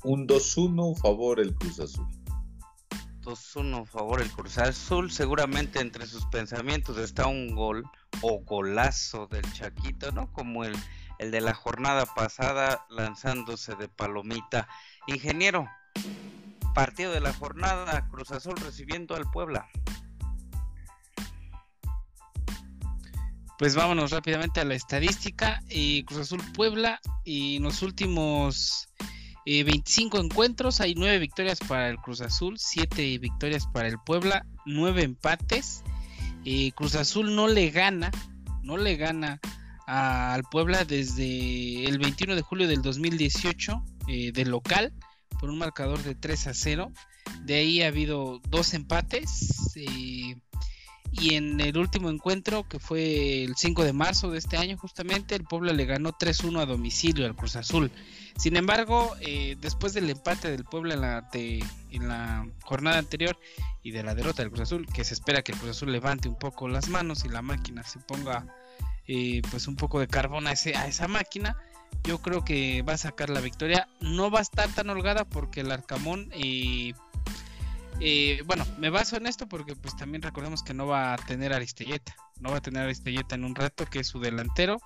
Un 0.03 0.27
2-1 0.27 0.95
favor 0.97 1.39
el 1.39 1.53
Cruz 1.55 1.79
Azul. 1.79 2.07
2-1 3.21 3.85
favor 3.85 4.21
el 4.21 4.31
Cruz 4.31 4.57
Azul. 4.57 5.11
Seguramente 5.11 5.79
entre 5.79 6.05
sus 6.05 6.25
pensamientos 6.27 6.97
está 6.97 7.27
un 7.27 7.53
gol 7.55 7.83
o 8.21 8.39
golazo 8.39 9.27
del 9.27 9.51
Chaquito, 9.53 10.11
¿no? 10.11 10.31
Como 10.31 10.63
el, 10.63 10.75
el 11.19 11.31
de 11.31 11.41
la 11.41 11.53
jornada 11.53 12.05
pasada 12.05 12.85
lanzándose 12.89 13.75
de 13.75 13.89
palomita. 13.89 14.67
Ingeniero, 15.07 15.67
partido 16.73 17.11
de 17.11 17.21
la 17.21 17.33
jornada, 17.33 18.07
Cruz 18.09 18.31
Azul 18.31 18.55
recibiendo 18.57 19.15
al 19.15 19.29
Puebla. 19.31 19.67
Pues 23.57 23.73
vámonos 23.73 24.11
rápidamente 24.11 24.59
a 24.59 24.65
la 24.65 24.75
estadística. 24.75 25.63
Eh, 25.69 26.05
Cruz 26.05 26.19
Azul 26.19 26.43
Puebla 26.53 27.01
y 27.23 27.57
en 27.57 27.63
los 27.63 27.81
últimos 27.81 28.87
25 29.63 30.17
eh, 30.17 30.21
encuentros 30.21 30.81
hay 30.81 30.95
9 30.95 31.19
victorias 31.19 31.59
para 31.59 31.89
el 31.89 31.97
Cruz 31.97 32.21
Azul, 32.21 32.55
7 32.57 33.17
victorias 33.19 33.67
para 33.67 33.87
el 33.87 33.97
Puebla, 33.99 34.45
9 34.65 35.03
empates. 35.03 35.83
Eh, 36.45 36.71
Cruz 36.73 36.95
Azul 36.95 37.35
no 37.35 37.47
le 37.47 37.69
gana, 37.71 38.11
no 38.63 38.77
le 38.77 38.95
gana 38.95 39.39
al 39.85 40.43
Puebla 40.43 40.83
desde 40.83 41.85
el 41.85 41.97
21 41.97 42.35
de 42.35 42.41
julio 42.41 42.67
del 42.67 42.81
2018 42.81 43.83
de 44.33 44.45
local 44.45 44.93
por 45.39 45.49
un 45.49 45.57
marcador 45.57 46.01
de 46.03 46.15
3 46.15 46.47
a 46.47 46.53
0. 46.53 46.91
De 47.43 47.55
ahí 47.55 47.81
ha 47.81 47.87
habido 47.87 48.39
dos 48.49 48.73
empates. 48.73 49.75
Eh, 49.75 50.35
y 51.19 51.35
en 51.35 51.59
el 51.59 51.77
último 51.77 52.09
encuentro, 52.09 52.67
que 52.67 52.79
fue 52.79 53.43
el 53.43 53.55
5 53.55 53.83
de 53.83 53.93
marzo 53.93 54.29
de 54.29 54.37
este 54.37 54.57
año, 54.57 54.77
justamente, 54.77 55.35
el 55.35 55.43
Puebla 55.43 55.73
le 55.73 55.85
ganó 55.85 56.11
3-1 56.11 56.61
a 56.61 56.65
domicilio 56.65 57.25
al 57.25 57.35
Cruz 57.35 57.55
Azul. 57.55 57.91
Sin 58.37 58.55
embargo, 58.55 59.15
eh, 59.21 59.57
después 59.59 59.93
del 59.93 60.09
empate 60.09 60.51
del 60.51 60.63
Puebla 60.63 60.93
en 60.93 61.01
la, 61.01 61.29
en 61.33 62.07
la 62.07 62.47
jornada 62.61 62.99
anterior 62.99 63.37
y 63.81 63.91
de 63.91 64.03
la 64.03 64.13
derrota 64.13 64.43
del 64.43 64.51
Cruz 64.51 64.61
Azul, 64.61 64.85
que 64.85 65.03
se 65.03 65.15
espera 65.15 65.41
que 65.41 65.53
el 65.53 65.57
Cruz 65.57 65.71
Azul 65.71 65.91
levante 65.91 66.29
un 66.29 66.37
poco 66.37 66.67
las 66.67 66.87
manos 66.89 67.25
y 67.25 67.29
la 67.29 67.41
máquina 67.41 67.83
se 67.83 67.99
ponga 67.99 68.45
eh, 69.07 69.41
pues 69.49 69.67
un 69.67 69.75
poco 69.75 69.99
de 69.99 70.07
carbón 70.07 70.47
a, 70.47 70.51
ese, 70.51 70.75
a 70.75 70.87
esa 70.87 71.07
máquina, 71.07 71.57
yo 72.03 72.21
creo 72.21 72.43
que 72.43 72.83
va 72.83 72.93
a 72.93 72.97
sacar 72.97 73.29
la 73.29 73.39
victoria. 73.39 73.87
No 74.01 74.29
va 74.29 74.39
a 74.39 74.43
estar 74.43 74.69
tan 74.69 74.89
holgada 74.89 75.25
porque 75.25 75.61
el 75.61 75.71
Arcamón, 75.71 76.29
y 76.35 76.93
eh, 77.99 78.41
bueno, 78.45 78.65
me 78.77 78.89
baso 78.89 79.17
en 79.17 79.27
esto 79.27 79.47
porque 79.47 79.75
pues 79.75 79.95
también 79.95 80.21
recordemos 80.21 80.63
que 80.63 80.73
no 80.73 80.87
va 80.87 81.13
a 81.13 81.17
tener 81.17 81.53
Aristelleta, 81.53 82.15
no 82.39 82.51
va 82.51 82.57
a 82.57 82.61
tener 82.61 82.83
Aristelleta 82.83 83.35
en 83.35 83.43
un 83.43 83.55
rato, 83.55 83.85
que 83.85 83.99
es 83.99 84.07
su 84.07 84.19
delantero. 84.19 84.77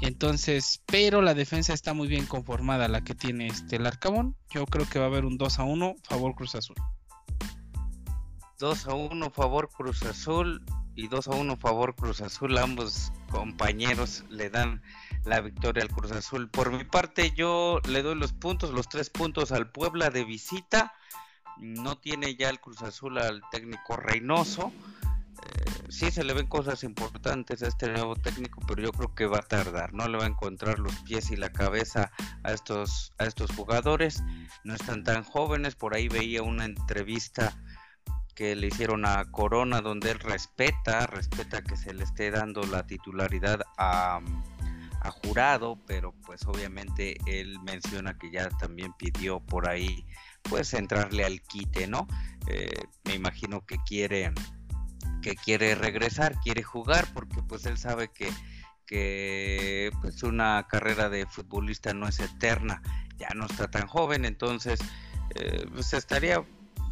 Entonces, 0.00 0.82
pero 0.86 1.22
la 1.22 1.34
defensa 1.34 1.72
está 1.72 1.94
muy 1.94 2.06
bien 2.06 2.26
conformada, 2.26 2.88
la 2.88 3.02
que 3.02 3.14
tiene 3.14 3.46
este 3.46 3.76
el 3.76 3.86
Arcamón. 3.86 4.36
Yo 4.50 4.66
creo 4.66 4.88
que 4.88 4.98
va 4.98 5.06
a 5.06 5.08
haber 5.08 5.24
un 5.24 5.38
2 5.38 5.58
a 5.58 5.64
1 5.64 5.94
favor 6.02 6.34
Cruz 6.34 6.54
Azul. 6.54 6.76
2 8.58 8.88
a 8.88 8.94
1 8.94 9.30
favor 9.30 9.70
Cruz 9.70 10.02
Azul 10.02 10.64
y 10.94 11.08
2 11.08 11.28
a 11.28 11.30
1 11.32 11.56
favor 11.56 11.94
Cruz 11.94 12.20
Azul. 12.20 12.56
Ambos 12.58 13.12
compañeros 13.30 14.24
le 14.28 14.50
dan 14.50 14.82
la 15.24 15.40
victoria 15.40 15.82
al 15.82 15.90
Cruz 15.90 16.12
Azul. 16.12 16.50
Por 16.50 16.72
mi 16.72 16.84
parte, 16.84 17.32
yo 17.34 17.80
le 17.88 18.02
doy 18.02 18.16
los 18.16 18.32
puntos, 18.32 18.70
los 18.70 18.88
tres 18.88 19.08
puntos 19.08 19.50
al 19.50 19.70
Puebla 19.70 20.10
de 20.10 20.24
visita. 20.24 20.92
No 21.58 21.96
tiene 21.98 22.36
ya 22.36 22.50
el 22.50 22.60
Cruz 22.60 22.82
Azul 22.82 23.18
al 23.18 23.42
técnico 23.50 23.96
Reynoso. 23.96 24.72
Eh, 25.42 25.70
sí 25.88 26.10
se 26.10 26.24
le 26.24 26.34
ven 26.34 26.46
cosas 26.46 26.82
importantes 26.84 27.62
a 27.62 27.68
este 27.68 27.90
nuevo 27.90 28.16
técnico, 28.16 28.60
pero 28.66 28.82
yo 28.82 28.92
creo 28.92 29.14
que 29.14 29.26
va 29.26 29.38
a 29.38 29.42
tardar. 29.42 29.92
No 29.92 30.08
le 30.08 30.18
va 30.18 30.24
a 30.24 30.28
encontrar 30.28 30.78
los 30.78 30.94
pies 31.00 31.30
y 31.30 31.36
la 31.36 31.52
cabeza 31.52 32.10
a 32.42 32.52
estos, 32.52 33.12
a 33.18 33.24
estos 33.24 33.50
jugadores. 33.52 34.22
No 34.64 34.74
están 34.74 35.04
tan 35.04 35.24
jóvenes. 35.24 35.74
Por 35.74 35.94
ahí 35.94 36.08
veía 36.08 36.42
una 36.42 36.64
entrevista 36.64 37.56
que 38.34 38.54
le 38.54 38.66
hicieron 38.66 39.06
a 39.06 39.24
Corona 39.30 39.80
donde 39.80 40.10
él 40.10 40.18
respeta, 40.18 41.06
respeta 41.06 41.62
que 41.62 41.76
se 41.76 41.94
le 41.94 42.04
esté 42.04 42.30
dando 42.30 42.62
la 42.64 42.86
titularidad 42.86 43.62
a 43.78 44.20
jurado, 45.10 45.78
pero 45.86 46.12
pues 46.24 46.46
obviamente 46.46 47.16
él 47.26 47.58
menciona 47.60 48.18
que 48.18 48.30
ya 48.30 48.48
también 48.50 48.92
pidió 48.94 49.40
por 49.40 49.68
ahí 49.68 50.06
pues 50.48 50.74
entrarle 50.74 51.24
al 51.24 51.42
quite, 51.42 51.86
¿no? 51.86 52.06
Eh, 52.48 52.84
me 53.04 53.14
imagino 53.14 53.64
que 53.66 53.76
quiere 53.86 54.32
que 55.22 55.34
quiere 55.34 55.74
regresar, 55.74 56.38
quiere 56.40 56.62
jugar 56.62 57.08
porque 57.12 57.42
pues 57.42 57.66
él 57.66 57.78
sabe 57.78 58.08
que 58.08 58.30
que 58.86 59.90
pues 60.00 60.22
una 60.22 60.66
carrera 60.68 61.08
de 61.08 61.26
futbolista 61.26 61.92
no 61.92 62.06
es 62.06 62.20
eterna, 62.20 62.80
ya 63.16 63.28
no 63.34 63.46
está 63.46 63.68
tan 63.68 63.88
joven, 63.88 64.24
entonces 64.24 64.78
eh, 65.34 65.66
pues 65.72 65.92
estaría 65.92 66.44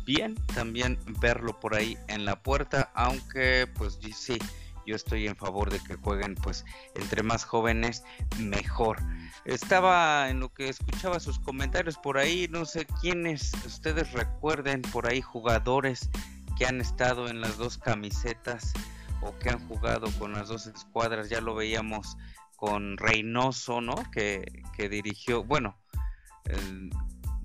bien 0.04 0.34
también 0.54 0.98
verlo 1.20 1.58
por 1.60 1.74
ahí 1.74 1.96
en 2.08 2.24
la 2.24 2.42
puerta, 2.42 2.90
aunque 2.94 3.68
pues 3.74 3.98
sí, 4.14 4.38
yo 4.86 4.96
estoy 4.96 5.26
en 5.26 5.36
favor 5.36 5.70
de 5.70 5.80
que 5.80 5.96
jueguen 5.96 6.34
pues 6.34 6.64
entre 6.94 7.22
más 7.22 7.44
jóvenes 7.44 8.04
mejor. 8.38 8.98
Estaba 9.44 10.28
en 10.30 10.40
lo 10.40 10.52
que 10.52 10.68
escuchaba 10.68 11.20
sus 11.20 11.38
comentarios 11.38 11.98
por 11.98 12.18
ahí, 12.18 12.48
no 12.50 12.64
sé 12.64 12.86
quiénes 13.00 13.52
ustedes 13.66 14.12
recuerden 14.12 14.82
por 14.82 15.06
ahí 15.06 15.20
jugadores 15.20 16.08
que 16.56 16.66
han 16.66 16.80
estado 16.80 17.28
en 17.28 17.40
las 17.40 17.56
dos 17.56 17.78
camisetas 17.78 18.72
o 19.20 19.36
que 19.38 19.50
han 19.50 19.66
jugado 19.68 20.08
con 20.18 20.32
las 20.32 20.48
dos 20.48 20.66
escuadras, 20.66 21.28
ya 21.28 21.40
lo 21.40 21.54
veíamos 21.54 22.16
con 22.56 22.96
Reynoso, 22.96 23.80
¿no? 23.80 23.94
Que, 24.12 24.62
que 24.76 24.88
dirigió, 24.88 25.44
bueno, 25.44 25.76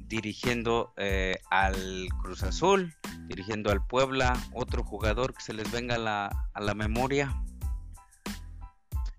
dirigiendo 0.10 0.92
eh, 0.98 1.40
al 1.52 2.10
Cruz 2.22 2.44
Azul, 2.44 2.96
dirigiendo 3.28 3.72
al 3.72 3.86
Puebla, 3.86 4.36
otro 4.54 4.84
jugador 4.84 5.34
que 5.36 5.42
se 5.42 5.54
les 5.54 5.72
venga 5.72 5.96
a 5.96 6.00
la, 6.00 6.50
a 6.54 6.62
la 6.62 6.74
memoria. 6.74 7.42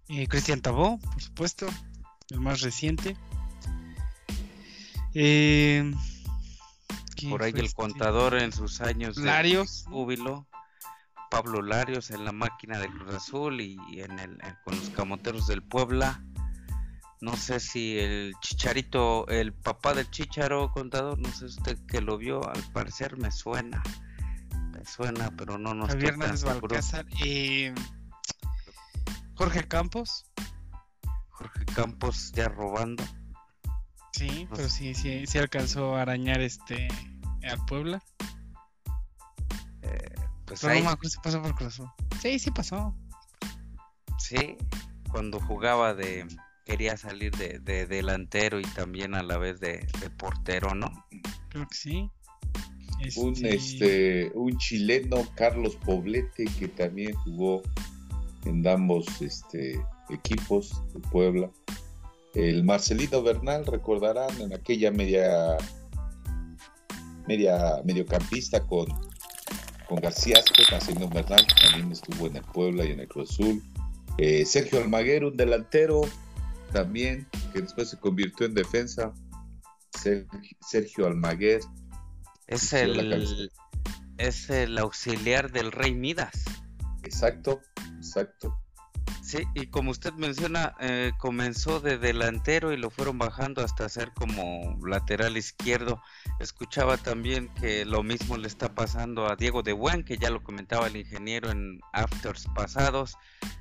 Eh, 0.09 0.27
Cristian 0.27 0.61
Tabó, 0.61 0.99
por 0.99 1.23
supuesto, 1.23 1.67
el 2.31 2.41
más 2.41 2.61
reciente. 2.61 3.17
Eh, 5.15 5.93
por 7.29 7.45
ahí 7.45 7.53
el 7.55 7.67
este? 7.67 7.77
contador 7.77 8.35
en 8.35 8.53
sus 8.53 8.81
años 8.81 9.17
Larios. 9.17 9.85
de 9.85 9.91
júbilo. 9.93 10.47
Pablo 11.31 11.63
Larios 11.63 12.11
en 12.11 12.25
la 12.25 12.33
máquina 12.33 12.81
de 12.81 12.89
Cruz 12.89 13.15
Azul 13.15 13.61
y 13.61 13.79
en 14.01 14.19
el, 14.19 14.37
con 14.65 14.77
los 14.77 14.91
camoteros 14.91 15.47
del 15.47 15.63
Puebla. 15.63 16.21
No 17.21 17.37
sé 17.37 17.61
si 17.61 17.99
el 17.99 18.35
Chicharito, 18.41 19.29
el 19.29 19.53
papá 19.53 19.93
del 19.93 20.11
Chicharo 20.11 20.73
contador, 20.73 21.19
no 21.19 21.31
sé 21.31 21.45
usted 21.45 21.79
que 21.87 22.01
lo 22.01 22.17
vio, 22.17 22.49
al 22.49 22.63
parecer 22.73 23.19
me 23.19 23.31
suena. 23.31 23.83
Me 24.73 24.85
suena, 24.87 25.31
pero 25.37 25.59
no 25.59 25.75
nos 25.75 25.91
Javier 25.91 26.17
Balcázar 26.17 27.07
y 27.23 27.73
Jorge 29.35 29.69
Campos. 29.69 30.25
Jorge 31.29 31.67
Campos 31.67 32.33
ya 32.33 32.49
robando. 32.49 33.05
Sí, 34.13 34.49
pero 34.51 34.69
sí, 34.69 34.95
sí, 34.95 35.27
sí 35.27 35.39
alcanzó 35.39 35.97
a 35.97 36.03
arañar 36.03 36.41
este 36.41 36.89
al 37.43 37.65
Puebla. 37.67 38.03
Eh, 39.83 40.15
pues 40.47 40.65
ahí... 40.65 40.83
no 40.83 40.97
pasó 41.23 41.43
por 41.43 41.55
Cruz 41.55 41.83
Sí, 42.21 42.39
sí 42.39 42.51
pasó. 42.51 42.95
Sí, 44.19 44.57
cuando 45.11 45.39
jugaba 45.41 45.95
de 45.95 46.27
quería 46.71 46.97
salir 46.97 47.33
de, 47.33 47.87
delantero 47.87 48.61
y 48.61 48.63
también 48.63 49.15
a 49.17 49.25
la 49.25 49.39
vez 49.39 49.59
de, 49.59 49.85
portero, 50.17 50.73
¿no? 50.75 50.89
Creo 51.49 51.67
que 51.67 51.75
sí. 51.75 52.11
Un, 53.17 53.33
este, 53.33 53.55
este, 53.55 54.33
un 54.35 54.57
chileno, 54.57 55.27
Carlos 55.35 55.77
Poblete, 55.85 56.45
que 56.59 56.69
también 56.69 57.15
jugó 57.15 57.63
en 58.45 58.67
ambos 58.69 59.07
este, 59.21 59.81
equipos 60.11 60.81
de 60.95 61.01
Puebla. 61.11 61.51
El 62.35 62.63
Marcelino 62.63 63.21
Bernal, 63.21 63.67
recordarán, 63.67 64.41
en 64.41 64.53
aquella 64.53 64.93
media, 64.93 65.57
media 67.27 67.83
mediocampista 67.85 68.65
con, 68.65 68.87
con 69.89 69.99
García 70.01 70.37
Marcelino 70.71 71.09
Bernal 71.09 71.45
también 71.63 71.91
estuvo 71.91 72.29
en 72.29 72.37
el 72.37 72.45
Puebla 72.45 72.85
y 72.85 72.93
en 72.93 73.01
el 73.01 73.09
Cruz 73.09 73.31
Azul. 73.31 73.61
Eh, 74.19 74.45
Sergio 74.45 74.79
Almaguer, 74.79 75.25
un 75.25 75.37
delantero, 75.37 76.03
también, 76.71 77.29
que 77.53 77.63
después 77.63 77.91
se 77.91 77.99
convirtió 77.99 78.47
en 78.47 78.55
defensa, 78.55 79.13
Sergio 80.61 81.07
Almaguer. 81.07 81.61
Es 82.47 82.73
el, 82.73 83.51
es 84.19 84.51
el 84.51 84.79
auxiliar 84.79 85.53
del 85.53 85.73
Rey 85.73 85.95
Midas. 85.95 86.45
Exacto, 87.03 87.61
exacto. 87.97 88.57
Sí, 89.31 89.47
y 89.55 89.69
como 89.69 89.93
usted 89.93 90.13
menciona, 90.15 90.75
eh, 90.81 91.13
comenzó 91.17 91.79
de 91.79 91.99
delantero 91.99 92.73
y 92.73 92.77
lo 92.77 92.91
fueron 92.91 93.17
bajando 93.17 93.63
hasta 93.63 93.89
ser 93.89 94.11
como 94.13 94.77
lateral 94.85 95.37
izquierdo. 95.37 96.03
Escuchaba 96.41 96.97
también 96.97 97.47
que 97.61 97.85
lo 97.85 98.03
mismo 98.03 98.37
le 98.37 98.49
está 98.49 98.75
pasando 98.75 99.29
a 99.29 99.37
Diego 99.37 99.63
de 99.63 99.73
Buen, 99.73 100.03
que 100.03 100.19
ya 100.19 100.31
lo 100.31 100.43
comentaba 100.43 100.89
el 100.89 100.97
ingeniero 100.97 101.49
en 101.49 101.79
afters 101.93 102.49
pasados. 102.57 103.19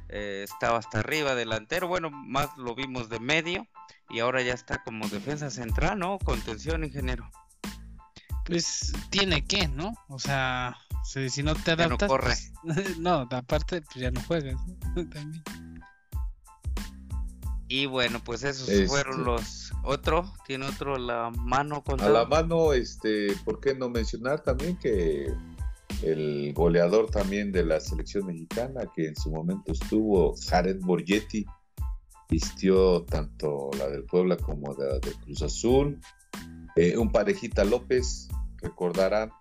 Eh, 0.07 0.41
estaba 0.43 0.79
hasta 0.79 1.01
arriba 1.01 1.35
delantero, 1.35 1.88
bueno, 1.88 2.09
más 2.09 2.49
lo 2.57 2.73
vimos 2.73 3.07
de 3.09 3.19
medio 3.19 3.67
y 4.09 4.21
ahora 4.21 4.41
ya 4.41 4.55
está 4.55 4.81
como 4.83 5.07
defensa 5.07 5.51
central, 5.51 5.99
¿no? 5.99 6.17
Contención, 6.17 6.83
ingeniero. 6.83 7.29
Pues 8.50 8.94
tiene 9.10 9.46
que, 9.46 9.68
¿no? 9.68 9.94
O 10.08 10.20
sea, 10.20 10.77
si, 11.03 11.44
no 11.44 11.56
te 11.56 11.72
adaptas. 11.72 12.01
no 12.01 12.08
corre. 12.08 12.34
Pues, 12.63 12.98
no, 13.00 13.27
aparte, 13.32 13.82
pues 13.82 13.96
ya 13.96 14.12
no 14.12 14.22
juegas. 14.22 14.60
También. 14.96 15.44
Y 17.72 17.86
bueno, 17.86 18.20
pues 18.24 18.44
esos 18.44 18.68
fueron 18.89 19.20
este 19.20 19.24
los. 19.24 19.72
Otro, 19.84 20.34
tiene 20.48 20.65
otro 20.65 20.98
la 20.98 21.29
mano. 21.29 21.84
A 22.00 22.10
la 22.10 22.25
mano, 22.25 22.74
este, 22.74 23.36
¿por 23.46 23.60
qué 23.60 23.75
no 23.75 23.89
mencionar 23.89 24.41
también 24.41 24.75
que 24.77 25.32
el 26.01 26.51
goleador 26.53 27.12
también 27.12 27.51
de 27.51 27.63
la 27.63 27.79
selección 27.79 28.25
mexicana, 28.25 28.82
que 28.96 29.08
en 29.08 29.15
su 29.15 29.32
momento 29.32 29.72
estuvo, 29.72 30.36
Jared 30.50 30.79
Borgetti, 30.82 31.46
vistió 32.29 33.03
tanto 33.03 33.70
la 33.77 33.88
del 33.88 34.03
Puebla 34.03 34.36
como 34.38 34.74
la 34.74 35.00
de 35.00 35.13
Cruz 35.24 35.44
Azul. 35.44 36.00
Eh, 36.75 36.98
un 36.98 37.12
parejita 37.12 37.63
López, 37.63 38.29
recordarán, 38.61 39.31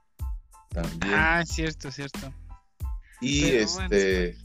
también. 0.70 1.14
Ah, 1.14 1.44
cierto, 1.46 1.90
cierto. 1.90 2.32
Y 3.20 3.44
este. 3.44 4.36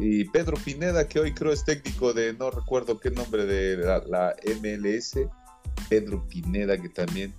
Y 0.00 0.24
Pedro 0.26 0.56
Pineda, 0.56 1.08
que 1.08 1.18
hoy 1.18 1.34
creo 1.34 1.52
es 1.52 1.64
técnico 1.64 2.12
de, 2.12 2.32
no 2.32 2.50
recuerdo 2.50 3.00
qué 3.00 3.10
nombre 3.10 3.46
de 3.46 3.76
la, 4.06 4.34
MLS. 4.60 5.18
Pedro 5.88 6.26
Pineda, 6.28 6.78
que 6.80 6.88
también 6.88 7.34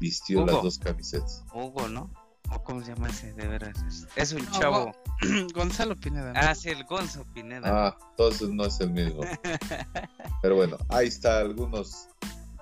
vistió 0.00 0.44
las 0.44 0.62
dos 0.62 0.78
camisetas. 0.78 1.44
Hugo, 1.52 1.88
¿no? 1.88 2.10
¿O 2.50 2.62
cómo 2.62 2.82
se 2.82 2.94
llama 2.94 3.08
ese? 3.08 3.32
De 3.34 3.46
veras. 3.46 4.06
Es, 4.16 4.32
un 4.32 4.50
chavo. 4.52 4.92
Gonzalo 5.54 5.96
Pineda. 5.96 6.32
Ah, 6.34 6.54
sí, 6.54 6.70
el 6.70 6.84
Gonzo 6.84 7.24
Pineda. 7.34 7.88
Ah, 7.88 7.98
entonces 8.10 8.48
no 8.48 8.64
es 8.64 8.80
el 8.80 8.90
mismo. 8.90 9.20
Pero 10.42 10.56
bueno, 10.56 10.78
ahí 10.88 11.08
está 11.08 11.40
algunos, 11.40 12.08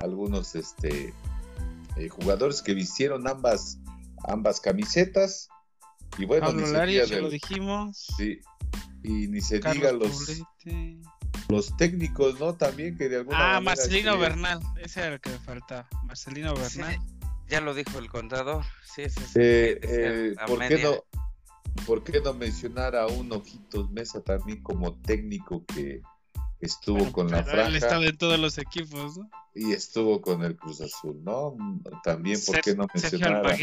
algunos 0.00 0.56
este, 0.56 1.14
eh, 1.96 2.08
jugadores 2.08 2.62
que 2.62 2.74
vistieron 2.74 3.26
ambas 3.28 3.78
ambas 4.26 4.60
camisetas. 4.60 5.48
Y 6.18 6.24
bueno, 6.24 6.46
Pablo 6.46 6.66
ya 6.86 7.20
lo 7.20 7.30
dijimos. 7.30 8.06
Sí. 8.16 8.40
Y 9.02 9.28
ni 9.28 9.40
se 9.40 9.60
diga 9.60 9.92
los, 9.92 10.42
los 11.48 11.76
técnicos, 11.76 12.40
¿no? 12.40 12.54
También 12.54 12.96
que 12.96 13.08
de 13.08 13.18
alguna 13.18 13.56
Ah, 13.56 13.60
Marcelino 13.60 14.18
Bernal, 14.18 14.60
ese 14.82 15.00
era 15.00 15.14
el 15.14 15.20
que 15.20 15.30
me 15.30 15.38
faltaba. 15.38 15.88
Marcelino 16.04 16.54
Bernal. 16.54 16.98
ya 17.48 17.60
lo 17.60 17.74
dijo 17.74 17.98
el 17.98 18.10
contador. 18.10 18.64
Sí, 18.94 19.08
sí, 19.08 19.20
sí. 19.20 19.38
Eh, 19.38 19.80
eh, 19.82 20.34
¿por, 20.46 20.66
qué 20.66 20.82
no, 20.82 21.04
¿Por 21.86 22.02
qué 22.02 22.20
no 22.20 22.34
mencionar 22.34 22.96
a 22.96 23.06
un 23.06 23.30
Ojitos 23.32 23.90
Mesa 23.90 24.22
también 24.22 24.62
como 24.62 24.94
técnico 24.94 25.64
que 25.66 26.02
estuvo 26.66 27.10
con 27.12 27.30
la 27.30 27.42
franja? 27.42 27.66
Él 27.68 27.76
estaba 27.76 28.04
en 28.04 28.16
todos 28.16 28.38
los 28.38 28.58
equipos, 28.58 29.18
¿no? 29.18 29.30
Y 29.54 29.72
estuvo 29.72 30.20
con 30.20 30.44
el 30.44 30.56
Cruz 30.56 30.80
Azul, 30.80 31.18
¿no? 31.24 31.56
También, 32.04 32.38
¿por 32.44 32.60
qué 32.60 32.74
no 32.74 32.86
mencionar? 32.92 33.56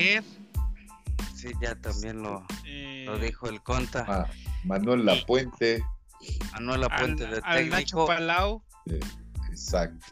Sí, 1.35 1.51
ya 1.61 1.75
también 1.75 2.23
lo, 2.23 2.45
eh, 2.65 3.03
lo 3.05 3.19
dijo 3.19 3.47
el 3.47 3.61
Conta. 3.61 4.05
Ah, 4.07 4.29
Manuel 4.63 5.05
Lapuente. 5.05 5.83
Manuel 6.53 6.81
Lapuente 6.81 7.27
de 7.27 7.41
técnico. 7.41 7.75
Nacho 7.75 8.05
Palau. 8.05 8.63
exacto. 9.51 10.05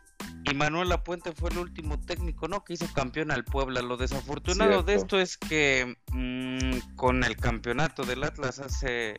Y 0.44 0.54
Manuel 0.54 0.90
Lapuente 0.90 1.32
fue 1.34 1.50
el 1.52 1.60
último 1.60 2.00
técnico, 2.00 2.48
¿no? 2.48 2.64
Que 2.64 2.74
hizo 2.74 2.88
campeón 2.94 3.32
al 3.32 3.46
Puebla. 3.46 3.82
Lo 3.82 3.98
desafortunado 3.98 4.84
de 4.84 4.96
esto 4.96 5.20
es 5.20 5.38
que 5.38 5.96
mm, 6.12 6.96
con 6.96 7.24
el 7.24 7.38
campeonato 7.38 8.04
del 8.04 8.24
Atlas 8.24 8.60
hace, 8.60 9.18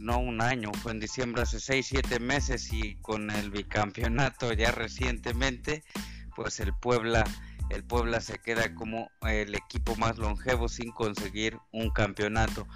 no 0.00 0.18
un 0.18 0.40
año, 0.40 0.72
fue 0.82 0.92
en 0.92 1.00
diciembre 1.00 1.42
hace 1.42 1.60
6, 1.60 1.86
7 1.86 2.20
meses 2.20 2.72
y 2.72 2.96
con 2.96 3.30
el 3.30 3.50
bicampeonato 3.50 4.52
ya 4.52 4.72
recientemente, 4.72 5.84
pues 6.34 6.60
el 6.60 6.74
Puebla 6.74 7.24
el 7.70 7.84
Puebla 7.84 8.20
se 8.20 8.38
queda 8.38 8.74
como 8.74 9.10
el 9.22 9.54
equipo 9.54 9.94
más 9.96 10.18
longevo 10.18 10.68
sin 10.68 10.90
conseguir 10.90 11.58
un 11.72 11.90
campeonato. 11.90 12.66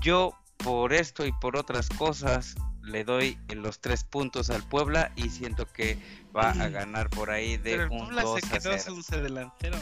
Yo 0.00 0.38
por 0.58 0.92
esto 0.92 1.26
y 1.26 1.32
por 1.32 1.56
otras 1.56 1.88
cosas 1.88 2.54
le 2.82 3.02
doy 3.04 3.38
los 3.48 3.80
tres 3.80 4.04
puntos 4.04 4.50
al 4.50 4.62
Puebla 4.62 5.10
y 5.16 5.30
siento 5.30 5.66
que 5.66 5.98
va 6.36 6.50
a 6.50 6.68
ganar 6.68 7.08
por 7.10 7.30
ahí 7.30 7.56
de 7.56 7.72
Pero 7.72 7.82
el 7.84 7.90
un 7.90 7.98
Puebla 7.98 8.24
se 8.40 8.58
quedó 8.60 8.78
sin 8.78 9.02
su 9.02 9.20
delantero. 9.20 9.78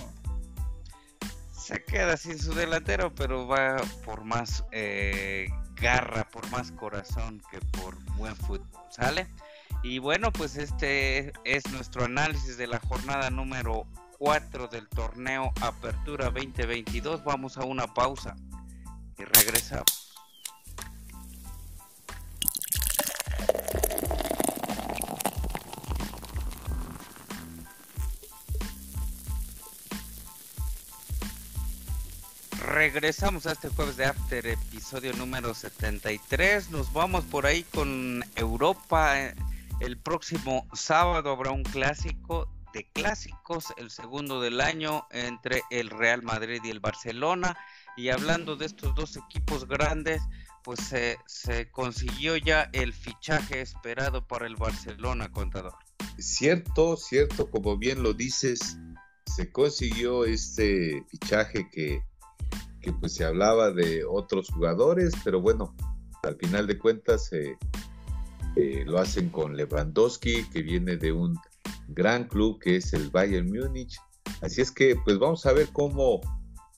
Se 1.53 1.85
queda 1.85 2.17
sin 2.17 2.39
su 2.39 2.55
delantero, 2.55 3.15
pero 3.15 3.47
va 3.47 3.77
por 4.05 4.25
más 4.25 4.65
eh, 4.73 5.49
garra, 5.81 6.29
por 6.31 6.49
más 6.51 6.73
corazón 6.73 7.43
que 7.51 7.59
por 7.79 7.97
buen 8.17 8.37
fútbol, 8.37 8.69
¿sale? 8.91 9.27
Y 9.83 9.99
bueno, 9.99 10.31
pues 10.33 10.57
este 10.57 11.33
es 11.45 11.71
nuestro 11.73 12.05
análisis 12.05 12.57
de 12.57 12.67
la 12.67 12.79
jornada 12.81 13.31
número 13.31 13.87
4 14.19 14.69
del 14.69 14.87
torneo 14.89 15.53
Apertura 15.63 16.27
2022. 16.27 17.25
Vamos 17.25 17.57
a 17.57 17.65
una 17.65 17.93
pausa 17.95 18.37
y 19.19 19.25
regresamos. 19.25 20.11
Regresamos 32.71 33.47
a 33.47 33.53
este 33.53 33.69
jueves 33.69 33.97
de 33.97 34.05
After, 34.05 34.47
episodio 34.47 35.13
número 35.15 35.55
73. 35.55 36.71
Nos 36.71 36.93
vamos 36.93 37.25
por 37.25 37.45
ahí 37.45 37.65
con 37.65 38.25
Europa. 38.37 39.17
El 39.81 39.99
próximo 39.99 40.69
sábado 40.73 41.33
habrá 41.33 41.51
un 41.51 41.65
clásico 41.65 42.49
de 42.73 42.87
clásicos, 42.93 43.65
el 43.77 43.91
segundo 43.91 44.41
del 44.41 44.61
año 44.61 45.05
entre 45.11 45.63
el 45.71 45.91
Real 45.91 46.23
Madrid 46.23 46.61
y 46.63 46.71
el 46.71 46.79
Barcelona. 46.79 47.59
Y 47.97 48.11
hablando 48.11 48.55
de 48.55 48.67
estos 48.67 48.95
dos 48.95 49.17
equipos 49.17 49.67
grandes, 49.67 50.23
pues 50.63 50.79
se, 50.79 51.19
se 51.27 51.69
consiguió 51.73 52.37
ya 52.37 52.71
el 52.73 52.93
fichaje 52.93 53.63
esperado 53.63 54.29
para 54.29 54.47
el 54.47 54.55
Barcelona, 54.55 55.33
contador. 55.33 55.75
Cierto, 56.19 56.97
cierto, 56.97 57.51
como 57.51 57.77
bien 57.77 58.05
lo 58.05 58.15
dices, 58.15 58.79
se 59.27 59.51
consiguió 59.51 60.25
este 60.25 61.05
fichaje 61.11 61.69
que, 61.73 62.05
que 62.81 62.93
pues 62.93 63.15
se 63.15 63.25
hablaba 63.25 63.71
de 63.71 64.05
otros 64.05 64.49
jugadores, 64.51 65.13
pero 65.25 65.41
bueno, 65.41 65.75
al 66.23 66.37
final 66.37 66.67
de 66.67 66.79
cuentas 66.79 67.33
eh, 67.33 67.57
eh, 68.57 68.85
lo 68.87 68.99
hacen 68.99 69.29
con 69.31 69.57
Lewandowski, 69.57 70.45
que 70.51 70.63
viene 70.63 70.97
de 70.97 71.13
un 71.13 71.37
gran 71.89 72.25
club 72.25 72.59
que 72.61 72.77
es 72.77 72.93
el 72.93 73.11
Bayern 73.11 73.49
Múnich. 73.49 73.97
Así 74.41 74.61
es 74.61 74.71
que 74.71 74.97
pues 75.05 75.19
vamos 75.19 75.47
a 75.47 75.53
ver 75.53 75.69
cómo, 75.73 76.21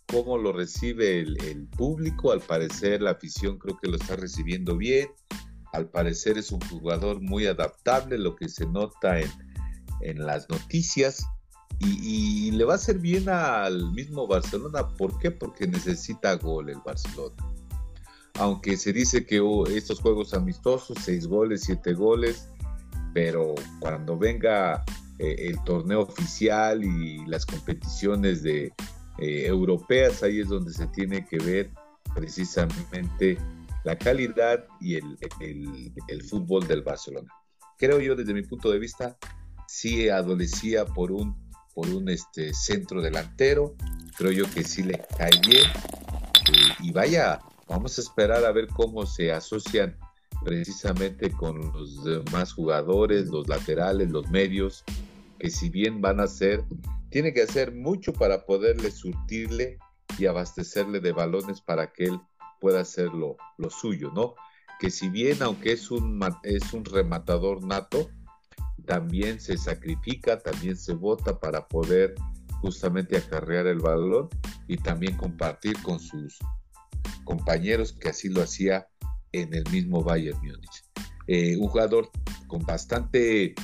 cómo 0.06 0.38
lo 0.38 0.52
recibe 0.52 1.20
el, 1.20 1.68
público. 1.76 2.32
Al 2.32 2.40
parecer 2.40 3.02
la 3.02 3.12
afición 3.12 3.58
creo 3.58 3.78
que 3.80 3.88
lo 3.88 3.96
está 3.96 4.16
recibiendo 4.16 4.76
bien. 4.76 5.08
Al 5.72 5.88
parecer 5.88 6.36
es 6.36 6.52
un 6.52 6.60
jugador 6.60 7.20
muy 7.20 7.46
adaptable, 7.46 8.18
lo 8.18 8.36
que 8.36 8.48
se 8.48 8.66
nota 8.66 9.20
en, 9.20 9.30
en 10.02 10.26
las 10.26 10.48
noticias. 10.50 11.24
Y, 11.84 12.50
le 12.52 12.64
va 12.64 12.74
a 12.74 12.76
hacer 12.76 12.98
bien 12.98 13.28
al 13.28 13.92
mismo 13.92 14.26
Barcelona. 14.26 14.88
¿Por 14.88 15.18
qué? 15.18 15.30
Porque 15.30 15.66
necesita 15.66 16.34
gol 16.34 16.68
el 16.68 16.78
Barcelona. 16.84 17.34
Aunque 18.34 18.76
se 18.76 18.92
dice 18.92 19.26
que 19.26 19.40
oh, 19.40 19.66
estos 19.66 20.00
juegos 20.00 20.32
amistosos, 20.34 20.96
seis 21.00 21.26
goles, 21.26 21.62
siete 21.64 21.94
goles, 21.94 22.48
pero 23.14 23.54
cuando 23.80 24.16
venga 24.16 24.84
eh, 25.18 25.48
el 25.48 25.62
torneo 25.64 26.02
oficial 26.02 26.84
y 26.84 27.24
las 27.26 27.46
competiciones 27.46 28.42
de, 28.42 28.72
eh, 29.18 29.46
europeas, 29.46 30.22
ahí 30.22 30.40
es 30.40 30.48
donde 30.48 30.72
se 30.72 30.86
tiene 30.88 31.26
que 31.26 31.38
ver 31.38 31.70
precisamente 32.14 33.38
la 33.84 33.96
calidad 33.98 34.64
y 34.80 34.94
el, 34.94 35.18
el, 36.08 36.22
fútbol 36.22 36.66
del 36.66 36.82
Barcelona. 36.82 37.30
Creo 37.78 38.00
yo 38.00 38.16
desde 38.16 38.32
mi 38.32 38.42
punto 38.42 38.70
de 38.70 38.78
vista, 38.78 39.18
sí 39.68 40.08
adolecía 40.08 40.86
por 40.86 41.12
un, 41.12 41.36
por 41.74 41.88
un 41.88 42.08
este, 42.08 42.52
centro 42.54 43.00
delantero, 43.00 43.74
creo 44.16 44.32
yo 44.32 44.50
que 44.50 44.64
sí 44.64 44.82
le 44.82 45.00
cae 45.16 45.30
bien 45.46 45.66
eh, 45.66 46.74
y 46.80 46.92
vaya, 46.92 47.40
vamos 47.68 47.98
a 47.98 48.00
esperar 48.00 48.44
a 48.44 48.52
ver 48.52 48.68
cómo 48.68 49.06
se 49.06 49.32
asocian 49.32 49.96
precisamente 50.44 51.30
con 51.30 51.72
los 51.72 52.04
demás 52.04 52.52
jugadores, 52.52 53.28
los 53.28 53.48
laterales, 53.48 54.10
los 54.10 54.28
medios, 54.30 54.84
que 55.38 55.50
si 55.50 55.70
bien 55.70 56.00
van 56.00 56.20
a 56.20 56.26
ser, 56.26 56.64
tiene 57.10 57.32
que 57.32 57.42
hacer 57.42 57.72
mucho 57.72 58.12
para 58.12 58.44
poderle 58.44 58.90
surtirle 58.90 59.78
y 60.18 60.26
abastecerle 60.26 61.00
de 61.00 61.12
balones 61.12 61.60
para 61.60 61.92
que 61.92 62.04
él 62.04 62.20
pueda 62.60 62.80
hacer 62.80 63.10
lo, 63.12 63.36
suyo, 63.70 64.10
¿no? 64.14 64.34
Que 64.78 64.90
si 64.90 65.08
bien, 65.08 65.42
aunque 65.42 65.72
es 65.72 65.90
un, 65.90 66.20
es 66.42 66.72
un 66.72 66.84
rematador 66.84 67.64
nato, 67.64 68.08
también 68.84 69.40
se 69.40 69.56
sacrifica, 69.56 70.38
también 70.38 70.76
se 70.76 70.94
vota 70.94 71.38
para 71.38 71.66
poder 71.68 72.14
justamente 72.60 73.16
acarrear 73.16 73.66
el 73.66 73.78
balón 73.78 74.28
y 74.68 74.76
también 74.76 75.16
compartir 75.16 75.80
con 75.82 75.98
sus 75.98 76.38
compañeros 77.24 77.92
que 77.92 78.10
así 78.10 78.28
lo 78.28 78.42
hacía 78.42 78.86
en 79.32 79.52
el 79.54 79.64
mismo 79.70 80.02
Bayern 80.02 80.38
Múnich. 80.38 80.84
Eh, 81.26 81.56
un 81.56 81.68
jugador 81.68 82.10
con 82.46 82.62
bastante 82.62 83.54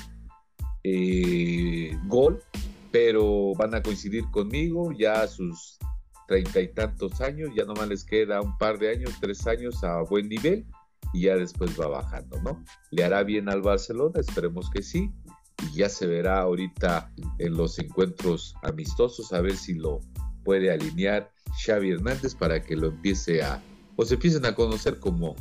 eh, 0.84 1.98
gol, 2.06 2.42
pero 2.90 3.54
van 3.54 3.74
a 3.74 3.82
coincidir 3.82 4.24
conmigo 4.30 4.92
ya 4.92 5.22
a 5.22 5.28
sus 5.28 5.78
treinta 6.26 6.60
y 6.60 6.68
tantos 6.68 7.20
años, 7.20 7.50
ya 7.56 7.64
nomás 7.64 7.88
les 7.88 8.04
queda 8.04 8.40
un 8.42 8.56
par 8.58 8.78
de 8.78 8.90
años, 8.90 9.12
tres 9.20 9.46
años 9.46 9.82
a 9.82 10.02
buen 10.02 10.28
nivel 10.28 10.66
y 11.12 11.22
ya 11.22 11.36
después 11.36 11.78
va 11.78 11.88
bajando, 11.88 12.40
¿no? 12.42 12.64
¿Le 12.90 13.04
hará 13.04 13.22
bien 13.22 13.48
al 13.48 13.62
Barcelona? 13.62 14.20
Esperemos 14.20 14.70
que 14.70 14.82
sí. 14.82 15.10
Y 15.72 15.78
ya 15.78 15.88
se 15.88 16.06
verá 16.06 16.40
ahorita 16.40 17.12
en 17.38 17.54
los 17.54 17.78
encuentros 17.78 18.54
amistosos 18.62 19.32
a 19.32 19.40
ver 19.40 19.56
si 19.56 19.74
lo 19.74 20.00
puede 20.44 20.70
alinear 20.70 21.32
Xavi 21.64 21.90
Hernández 21.90 22.34
para 22.34 22.62
que 22.62 22.76
lo 22.76 22.88
empiece 22.88 23.42
a, 23.42 23.62
o 23.96 24.04
se 24.04 24.14
empiecen 24.14 24.46
a 24.46 24.54
conocer 24.54 25.00
como, 25.00 25.34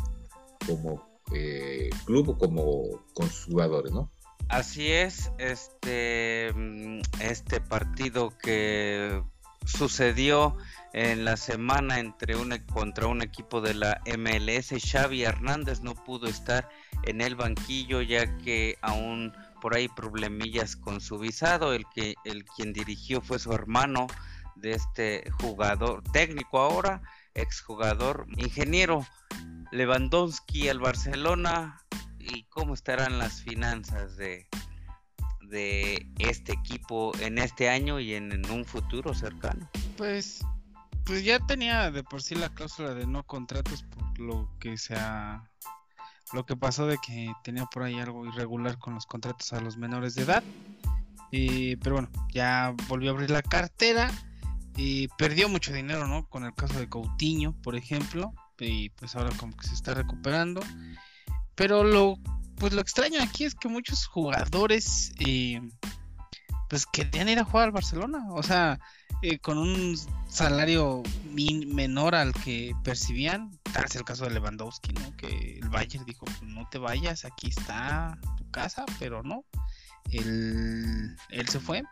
como 0.66 1.08
eh, 1.34 1.90
club 2.06 2.30
o 2.30 2.38
como 2.38 3.06
con 3.14 3.30
sus 3.30 3.46
jugadores, 3.46 3.92
¿no? 3.92 4.12
Así 4.50 4.88
es, 4.88 5.32
este, 5.40 6.52
mm, 6.56 7.02
este 7.22 7.60
partido 7.60 8.32
que 8.38 9.22
sucedió 9.68 10.58
en 10.94 11.26
la 11.26 11.38
semana 11.38 12.00
entre 12.00 12.36
una, 12.36 12.66
contra 12.66 13.08
un 13.08 13.22
equipo 13.22 13.62
de 13.62 13.74
la 13.74 14.02
MLS, 14.18 14.74
Xavi 14.82 15.24
Hernández 15.24 15.82
no 15.82 15.94
pudo 15.94 16.28
estar 16.28 16.70
en 17.04 17.22
el 17.22 17.36
banquillo 17.36 18.02
ya 18.02 18.38
que 18.38 18.78
aún 18.82 19.34
por 19.62 19.76
ahí 19.76 19.88
problemillas 19.88 20.76
con 20.76 21.02
su 21.02 21.20
visado, 21.20 21.74
el 21.74 21.86
que 21.94 22.16
el 22.26 22.46
quien 22.46 22.74
dirigió 22.74 23.22
fue 23.22 23.40
su 23.40 23.52
hermano 23.54 24.08
de 24.56 24.72
este 24.72 25.30
jugador 25.42 26.04
técnico 26.12 26.60
ahora, 26.60 27.02
exjugador, 27.34 28.26
ingeniero 28.38 29.06
Lewandowski 29.72 30.70
al 30.70 30.80
Barcelona. 30.80 31.82
Y 32.20 32.44
cómo 32.44 32.74
estarán 32.74 33.20
las 33.20 33.42
finanzas 33.42 34.18
de, 34.18 34.48
de 35.50 36.08
este 36.20 36.54
equipo 36.54 37.12
en 37.20 37.38
este 37.38 37.70
año 37.70 38.00
y 38.00 38.14
en, 38.14 38.46
un 38.52 38.66
futuro 38.66 39.14
cercano. 39.14 39.70
Pues, 39.98 40.46
pues 41.06 41.24
ya 41.24 41.40
tenía 41.40 41.92
de 41.92 42.04
por 42.04 42.22
sí 42.22 42.36
la 42.36 42.50
cláusula 42.50 42.94
de 42.94 43.08
no 43.08 43.24
contratos 43.24 43.84
por 43.84 44.20
lo 44.20 44.50
que 44.60 44.78
sea 44.78 45.50
lo 46.34 46.46
que 46.46 46.58
pasó 46.58 46.88
de 46.88 46.98
que 46.98 47.32
tenía 47.44 47.66
por 47.66 47.84
ahí 47.84 47.98
algo 48.00 48.26
irregular 48.26 48.78
con 48.78 48.94
los 48.94 49.06
contratos 49.06 49.54
a 49.54 49.62
los 49.62 49.78
menores 49.78 50.16
de 50.16 50.24
edad. 50.24 50.44
pero 51.32 51.96
bueno, 51.96 52.10
ya 52.34 52.76
volvió 52.90 53.12
a 53.12 53.14
abrir 53.14 53.32
la 53.32 53.42
cartera 53.42 54.12
y 54.76 55.08
perdió 55.18 55.50
mucho 55.50 55.74
dinero, 55.74 56.08
¿no? 56.08 56.28
Con 56.28 56.44
el 56.44 56.54
caso 56.54 56.80
de 56.80 56.90
Coutinho, 56.90 57.54
por 57.64 57.76
ejemplo, 57.76 58.34
y 58.60 58.90
pues 58.90 59.16
ahora 59.16 59.36
como 59.38 59.56
que 59.56 59.68
se 59.68 59.74
está 59.74 59.94
recuperando. 59.94 60.62
Pero 61.56 61.84
lo, 61.84 62.20
pues 62.60 62.74
lo 62.74 62.82
extraño 62.82 63.22
aquí 63.22 63.46
es 63.46 63.56
que 63.56 63.68
muchos 63.68 64.06
jugadores, 64.06 65.14
eh, 65.20 65.62
pues 66.70 66.86
querían 66.86 67.30
ir 67.30 67.40
a 67.40 67.46
jugar 67.46 67.66
al 67.66 67.72
Barcelona, 67.72 68.26
o 68.32 68.44
sea, 68.44 68.80
eh, 69.22 69.40
con 69.40 69.58
un 69.58 69.98
salario 70.28 71.04
menor 71.34 72.16
al 72.16 72.34
que 72.34 72.74
percibían. 72.84 73.58
Tal 73.74 73.86
es 73.86 73.96
el 73.96 74.04
caso 74.04 74.26
de 74.26 74.32
Lewandowski, 74.32 74.94
¿no? 74.94 75.16
Que 75.18 75.60
el 75.62 75.70
Bayern 75.70 76.06
dijo, 76.06 76.26
pues, 76.26 76.42
no 76.44 76.68
te 76.70 76.78
vayas, 76.78 77.26
aquí 77.26 77.48
está 77.48 78.18
tu 78.38 78.50
casa, 78.52 78.86
pero 79.00 79.24
no. 79.24 79.46
Él, 80.12 81.16
él 81.30 81.50
se 81.50 81.60
fue. 81.60 81.84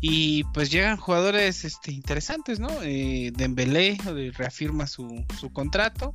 Y 0.00 0.44
pues 0.52 0.70
llegan 0.70 0.98
jugadores 0.98 1.64
este, 1.64 1.90
interesantes, 1.90 2.60
¿no? 2.60 2.68
Eh, 2.82 3.32
Dembélé 3.34 3.98
reafirma 4.34 4.86
su, 4.86 5.24
su 5.38 5.52
contrato. 5.52 6.14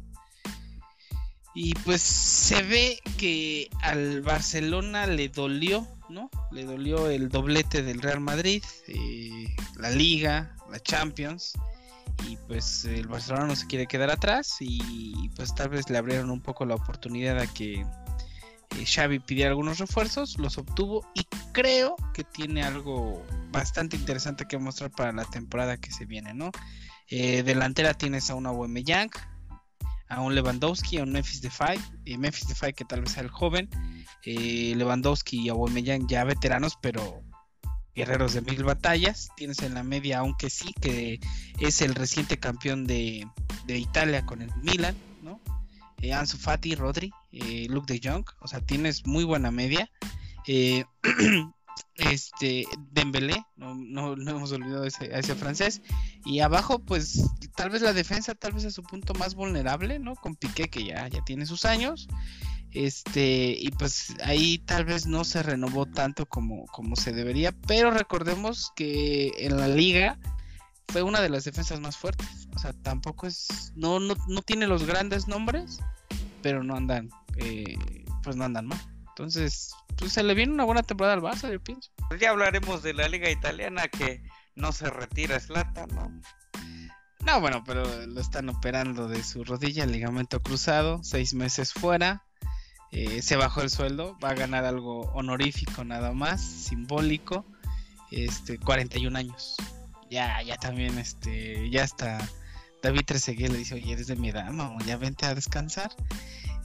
Y 1.54 1.74
pues 1.86 2.02
se 2.02 2.62
ve 2.64 3.00
que 3.18 3.70
al 3.82 4.22
Barcelona 4.22 5.06
le 5.06 5.30
dolió, 5.30 5.86
¿no? 6.10 6.30
Le 6.52 6.64
dolió 6.64 7.10
el 7.10 7.30
doblete 7.30 7.84
del 7.84 8.02
Real 8.02 8.22
Madrid, 8.22 8.64
eh, 8.88 9.54
la 9.76 9.90
Liga, 9.90 10.56
la 10.72 10.80
Champions. 10.80 11.54
Y 12.28 12.38
pues 12.48 12.86
el 12.86 13.08
Barcelona 13.08 13.48
no 13.48 13.56
se 13.56 13.68
quiere 13.68 13.88
quedar 13.88 14.12
atrás 14.12 14.58
y 14.60 15.30
pues 15.36 15.56
tal 15.56 15.70
vez 15.70 15.90
le 15.90 15.98
abrieron 15.98 16.30
un 16.30 16.42
poco 16.42 16.66
la 16.66 16.76
oportunidad 16.76 17.40
a 17.40 17.48
que 17.48 17.84
eh, 18.78 18.86
Xavi 18.86 19.20
pidiera 19.20 19.50
algunos 19.50 19.80
refuerzos, 19.80 20.38
los 20.38 20.58
obtuvo 20.58 21.06
y 21.14 21.26
creo 21.52 21.96
que 22.14 22.24
tiene 22.24 22.64
algo 22.64 23.26
bastante 23.52 23.98
interesante 23.98 24.46
que 24.48 24.58
mostrar 24.58 24.92
para 24.92 25.12
la 25.12 25.26
temporada 25.26 25.78
que 25.78 25.92
se 25.92 26.06
viene, 26.06 26.34
¿no? 26.34 26.52
Eh, 27.10 27.44
delantera 27.44 27.94
tienes 27.94 28.30
a 28.30 28.36
una 28.36 28.50
Aubameyang, 28.50 29.10
a 30.12 30.20
un 30.20 30.36
Lewandowski, 30.36 30.98
a 30.98 31.04
un 31.04 31.14
Memphis 31.14 31.42
Depay, 31.42 31.80
eh, 32.06 32.18
Memphis 32.18 32.48
Depay 32.50 32.74
que 32.74 32.84
tal 32.84 33.02
vez 33.02 33.12
sea 33.12 33.24
el 33.24 33.30
joven, 33.30 33.70
eh, 34.26 34.74
Lewandowski 34.76 35.40
y 35.40 35.50
Aubameyang 35.50 36.08
ya 36.08 36.26
veteranos, 36.26 36.78
pero 36.82 37.24
guerreros 37.96 38.34
de 38.34 38.42
mil 38.42 38.64
batallas. 38.64 39.30
Tienes 39.38 39.60
en 39.60 39.74
la 39.74 39.84
media, 39.84 40.20
aunque 40.20 40.50
sí, 40.50 40.74
que 40.82 41.20
es 41.60 41.82
el 41.82 41.96
reciente 41.96 42.38
campeón 42.38 42.86
de, 42.86 43.26
de 43.66 43.78
Italia 43.78 44.26
con 44.26 44.42
el 44.42 44.52
Milan, 44.58 44.96
¿no? 45.22 45.40
Eh, 46.02 46.14
Ansu 46.14 46.38
Fati, 46.38 46.76
Rodri, 46.76 47.12
eh, 47.32 47.68
Luke 47.70 47.92
de 47.92 48.02
Jong, 48.04 48.26
o 48.42 48.48
sea, 48.48 48.60
tienes 48.60 49.06
muy 49.08 49.24
buena 49.24 49.50
media. 49.50 49.90
Este 51.96 52.66
Dembélé, 52.92 53.46
no, 53.58 53.76
no, 53.76 54.14
hemos 54.14 54.52
olvidado 54.52 54.86
ese, 54.86 55.14
a 55.14 55.20
ese 55.20 55.36
francés. 55.36 55.82
Y 56.26 56.40
abajo, 56.40 56.80
pues 56.80 57.24
tal 57.56 57.70
vez 57.70 57.82
la 57.82 57.94
defensa, 57.94 58.36
tal 58.36 58.54
vez 58.54 58.64
es 58.64 58.74
su 58.74 58.84
punto 58.84 59.14
más 59.14 59.36
vulnerable, 59.36 60.00
¿no? 60.00 60.16
Con 60.16 60.36
Piqué, 60.36 60.70
que 60.70 60.86
ya, 60.86 61.08
ya 61.08 61.24
tiene 61.24 61.46
sus 61.46 61.66
años. 61.66 62.08
Este, 62.74 63.56
y 63.60 63.70
pues 63.72 64.16
ahí 64.24 64.58
tal 64.60 64.86
vez 64.86 65.06
no 65.06 65.26
se 65.26 65.44
renovó 65.44 65.86
tanto 65.86 66.26
como, 66.26 66.66
como 66.68 66.96
se 66.96 67.12
debería, 67.12 67.52
pero 67.68 67.92
recordemos 67.92 68.72
que 68.76 69.32
en 69.40 69.58
la 69.58 69.68
liga 69.68 70.18
fue 70.88 71.04
una 71.04 71.22
de 71.22 71.30
las 71.30 71.44
defensas 71.44 71.80
más 71.80 71.98
fuertes. 71.98 72.48
O 72.56 72.60
sea, 72.60 72.74
tampoco 72.74 73.28
es, 73.28 73.74
no, 73.76 74.00
no, 74.00 74.16
no 74.28 74.42
tiene 74.42 74.68
los 74.68 74.86
grandes 74.86 75.28
nombres, 75.28 75.80
pero 76.42 76.64
no 76.64 76.76
andan, 76.76 77.10
eh, 77.38 77.78
pues 78.24 78.36
no 78.36 78.46
andan 78.46 78.68
mal. 78.68 78.80
Entonces, 79.12 79.76
pues 79.98 80.14
se 80.14 80.24
le 80.24 80.34
viene 80.34 80.54
una 80.54 80.64
buena 80.64 80.84
temporada 80.84 81.16
al 81.16 81.22
Barça, 81.22 81.52
yo 81.52 81.62
pienso. 81.62 81.92
Pues 82.08 82.20
ya 82.20 82.30
hablaremos 82.30 82.82
de 82.82 82.94
la 82.94 83.08
liga 83.08 83.30
italiana 83.30 83.88
que 83.88 84.24
no 84.56 84.72
se 84.72 84.90
retira 84.90 85.40
Slata, 85.40 85.86
¿no? 85.88 86.12
No, 87.26 87.40
bueno, 87.40 87.64
pero 87.66 88.06
lo 88.08 88.20
están 88.20 88.50
operando 88.50 89.08
de 89.08 89.24
su 89.24 89.44
rodilla, 89.44 89.86
ligamento 89.86 90.42
cruzado, 90.42 91.04
seis 91.04 91.34
meses 91.34 91.74
fuera. 91.74 92.26
Eh, 92.92 93.22
se 93.22 93.36
bajó 93.36 93.62
el 93.62 93.70
sueldo, 93.70 94.18
va 94.24 94.30
a 94.30 94.34
ganar 94.34 94.66
algo 94.66 95.02
honorífico 95.14 95.84
nada 95.84 96.14
más, 96.14 96.42
simbólico. 96.42 97.46
Este, 98.12 98.58
41 98.58 99.18
años. 99.18 99.56
Ya, 100.10 100.42
ya 100.42 100.58
también, 100.58 100.98
este, 100.98 101.70
ya 101.70 101.84
está. 101.84 102.18
David 102.82 103.06
Trezeguet 103.06 103.52
le 103.52 103.60
dice, 103.60 103.76
oye, 103.76 103.94
eres 103.94 104.08
de 104.08 104.16
mi 104.16 104.30
edad, 104.30 104.52
ya 104.86 104.98
vente 104.98 105.26
a 105.26 105.36
descansar. 105.36 105.92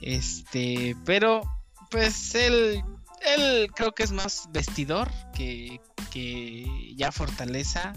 Este, 0.01 0.97
pero 1.05 1.43
pues 1.90 2.35
él, 2.35 2.83
él 3.25 3.70
creo 3.75 3.92
que 3.92 4.03
es 4.03 4.12
más 4.12 4.49
vestidor 4.53 5.11
que, 5.35 5.81
que 6.11 6.94
ya 6.96 7.12
fortaleza 7.12 7.92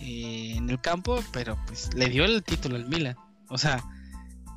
eh, 0.00 0.54
en 0.56 0.68
el 0.70 0.80
campo, 0.80 1.22
pero 1.32 1.58
pues 1.66 1.92
le 1.94 2.08
dio 2.08 2.24
el 2.24 2.42
título 2.42 2.76
al 2.76 2.86
Milan. 2.86 3.16
O 3.48 3.58
sea, 3.58 3.82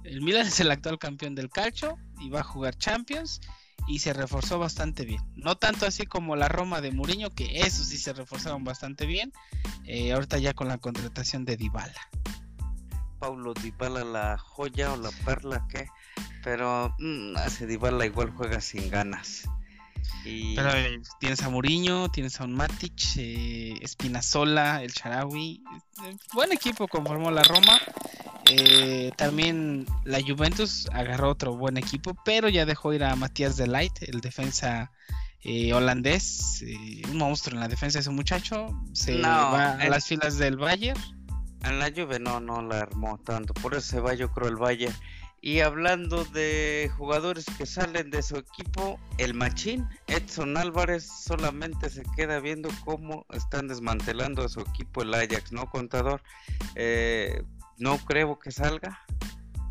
el 0.03 0.21
Milan 0.21 0.47
es 0.47 0.59
el 0.59 0.71
actual 0.71 0.99
campeón 0.99 1.35
del 1.35 1.49
calcio 1.49 1.97
y 2.19 2.29
va 2.29 2.41
a 2.41 2.43
jugar 2.43 2.77
Champions 2.77 3.41
y 3.87 3.99
se 3.99 4.13
reforzó 4.13 4.59
bastante 4.59 5.05
bien. 5.05 5.21
No 5.35 5.55
tanto 5.55 5.85
así 5.85 6.05
como 6.05 6.35
la 6.35 6.49
Roma 6.49 6.81
de 6.81 6.91
Mourinho, 6.91 7.29
que 7.29 7.61
eso 7.61 7.83
sí 7.83 7.97
se 7.97 8.13
reforzaron 8.13 8.63
bastante 8.63 9.05
bien. 9.05 9.31
Eh, 9.85 10.11
ahorita 10.11 10.37
ya 10.39 10.53
con 10.53 10.67
la 10.67 10.77
contratación 10.77 11.45
de 11.45 11.55
Dybala. 11.55 12.01
Paulo 13.19 13.53
Dybala 13.53 14.03
la 14.03 14.37
joya 14.37 14.93
o 14.93 14.97
la 14.97 15.11
perla 15.25 15.65
que 15.69 15.87
pero 16.47 16.95
mmm, 16.97 17.36
ese 17.45 17.67
Dybala 17.67 18.05
igual 18.05 18.31
juega 18.31 18.62
sin 18.62 18.89
ganas. 18.89 19.49
Pero 20.23 20.73
eh, 20.73 21.01
tienes 21.19 21.43
a 21.43 21.49
Mourinho, 21.49 22.10
tienes 22.10 22.39
a 22.39 22.45
un 22.45 22.53
Matic, 22.53 23.17
eh, 23.17 23.73
Espinazola, 23.81 24.81
el 24.81 24.93
Charawi. 24.93 25.62
Eh, 26.05 26.15
buen 26.33 26.53
equipo 26.53 26.88
conformó 26.88 27.31
la 27.31 27.43
Roma. 27.43 27.77
también 29.17 29.86
la 30.05 30.21
Juventus 30.21 30.88
agarró 30.93 31.31
otro 31.31 31.57
buen 31.57 31.75
equipo, 31.75 32.15
pero 32.23 32.47
ya 32.47 32.65
dejó 32.65 32.93
ir 32.93 33.03
a 33.03 33.13
Matías 33.17 33.57
de 33.57 33.67
Light, 33.67 34.03
el 34.03 34.21
defensa 34.21 34.93
holandés. 35.73 36.63
un 37.12 37.17
monstruo 37.17 37.55
en 37.55 37.60
la 37.60 37.67
defensa 37.67 37.99
ese 37.99 38.10
muchacho. 38.10 38.69
Se 38.93 39.19
va 39.19 39.73
a 39.73 39.89
las 39.89 40.05
filas 40.05 40.38
del 40.38 40.55
Bayern 40.55 41.01
En 41.63 41.79
la 41.79 41.91
Juve 41.91 42.19
no, 42.19 42.39
no 42.39 42.62
la 42.62 42.79
armó 42.79 43.17
tanto, 43.17 43.53
por 43.53 43.73
eso 43.73 43.81
se 43.81 43.99
va 43.99 44.13
yo 44.13 44.31
creo 44.31 44.47
el 44.47 44.55
Valle. 44.55 44.93
Y 45.47 45.62
hablando 45.62 46.25
de 46.25 46.91
jugadores 46.97 47.45
que 47.57 47.65
salen 47.65 48.10
de 48.10 48.21
su 48.21 48.36
equipo, 48.36 48.99
el 49.17 49.33
Machín, 49.33 49.88
Edson 50.07 50.57
Álvarez 50.57 51.07
solamente 51.23 51.89
se 51.89 52.03
queda 52.17 52.41
viendo 52.41 52.67
cómo 52.83 53.25
están 53.31 53.69
desmantelando 53.69 54.43
a 54.43 54.49
su 54.49 54.60
equipo 54.60 55.03
el 55.03 55.13
Ajax, 55.13 55.53
¿no, 55.53 55.69
contador? 55.69 56.21
Eh, 56.75 57.41
no 57.77 57.97
creo 57.99 58.38
que 58.39 58.51
salga. 58.51 58.99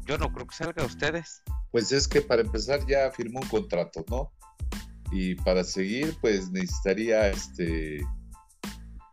Yo 0.07 0.17
no 0.17 0.33
creo 0.33 0.47
que 0.47 0.57
salga 0.57 0.83
ustedes. 0.83 1.43
Pues 1.73 1.93
es 1.93 2.09
que 2.09 2.23
para 2.23 2.41
empezar 2.41 2.81
ya 2.87 3.11
firmó 3.11 3.41
un 3.41 3.49
contrato, 3.49 4.03
¿no? 4.09 4.33
Y 5.13 5.35
para 5.35 5.63
seguir, 5.63 6.17
pues 6.23 6.51
necesitaría 6.51 7.29
este 7.29 8.01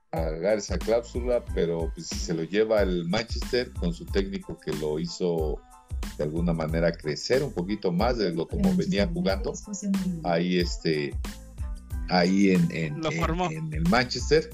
pagar 0.10 0.60
esa 0.60 0.78
cláusula, 0.78 1.44
pero 1.54 1.92
pues 1.94 2.08
si 2.08 2.20
se 2.20 2.34
lo 2.34 2.44
lleva 2.44 2.84
el 2.84 3.04
Manchester 3.10 3.70
con 3.74 3.94
su 3.94 4.06
técnico 4.06 4.58
que 4.58 4.72
lo 4.72 4.98
hizo 4.98 5.60
de 6.18 6.24
alguna 6.24 6.54
manera 6.54 6.92
crecer 6.92 7.44
un 7.44 7.52
poquito 7.54 7.92
más 7.92 8.18
de 8.18 8.34
lo 8.34 8.48
como 8.48 8.76
venía 8.76 9.08
jugando. 9.08 9.54
Ahí 10.24 10.60
este 10.60 11.16
ahí 12.10 12.52
en, 12.52 12.70
en, 12.72 13.74
el 13.74 13.84
Manchester. 13.90 14.50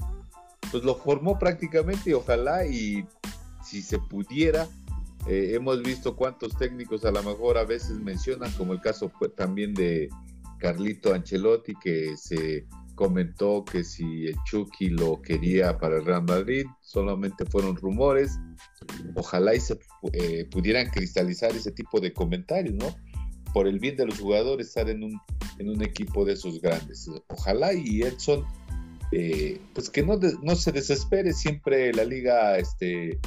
Pues 0.70 0.84
lo 0.84 0.94
formó 0.94 1.38
prácticamente 1.38 2.10
y 2.10 2.12
ojalá 2.12 2.64
y 2.64 3.04
si 3.64 3.82
se 3.82 3.98
pudiera 3.98 4.68
eh, 5.26 5.52
hemos 5.54 5.82
visto 5.82 6.16
cuántos 6.16 6.56
técnicos 6.56 7.04
a 7.04 7.10
lo 7.10 7.22
mejor 7.22 7.58
a 7.58 7.64
veces 7.64 7.98
mencionan 7.98 8.50
como 8.52 8.72
el 8.72 8.80
caso 8.80 9.10
fue 9.10 9.28
también 9.28 9.74
de 9.74 10.08
Carlito 10.58 11.12
Ancelotti 11.12 11.74
que 11.74 12.16
se 12.16 12.66
comentó 13.00 13.64
que 13.64 13.82
si 13.82 14.26
Chucky 14.44 14.90
lo 14.90 15.22
quería 15.22 15.78
para 15.78 15.96
el 15.96 16.04
Real 16.04 16.22
Madrid, 16.22 16.66
solamente 16.82 17.46
fueron 17.46 17.74
rumores. 17.76 18.38
Ojalá 19.14 19.54
y 19.54 19.60
se 19.60 19.78
eh, 20.12 20.44
pudieran 20.50 20.90
cristalizar 20.90 21.50
ese 21.52 21.72
tipo 21.72 21.98
de 21.98 22.12
comentarios, 22.12 22.74
¿no? 22.74 22.94
Por 23.54 23.66
el 23.66 23.78
bien 23.78 23.96
de 23.96 24.04
los 24.04 24.20
jugadores 24.20 24.66
estar 24.66 24.90
en 24.90 25.02
un, 25.02 25.18
en 25.58 25.70
un 25.70 25.82
equipo 25.82 26.26
de 26.26 26.34
esos 26.34 26.60
grandes. 26.60 27.10
Ojalá 27.28 27.72
y 27.72 28.02
Edson, 28.02 28.44
eh, 29.12 29.58
pues 29.72 29.88
que 29.88 30.02
no, 30.02 30.20
no 30.42 30.54
se 30.54 30.70
desespere, 30.70 31.32
siempre 31.32 31.94
la 31.94 32.04
liga 32.04 32.58
este, 32.58 33.18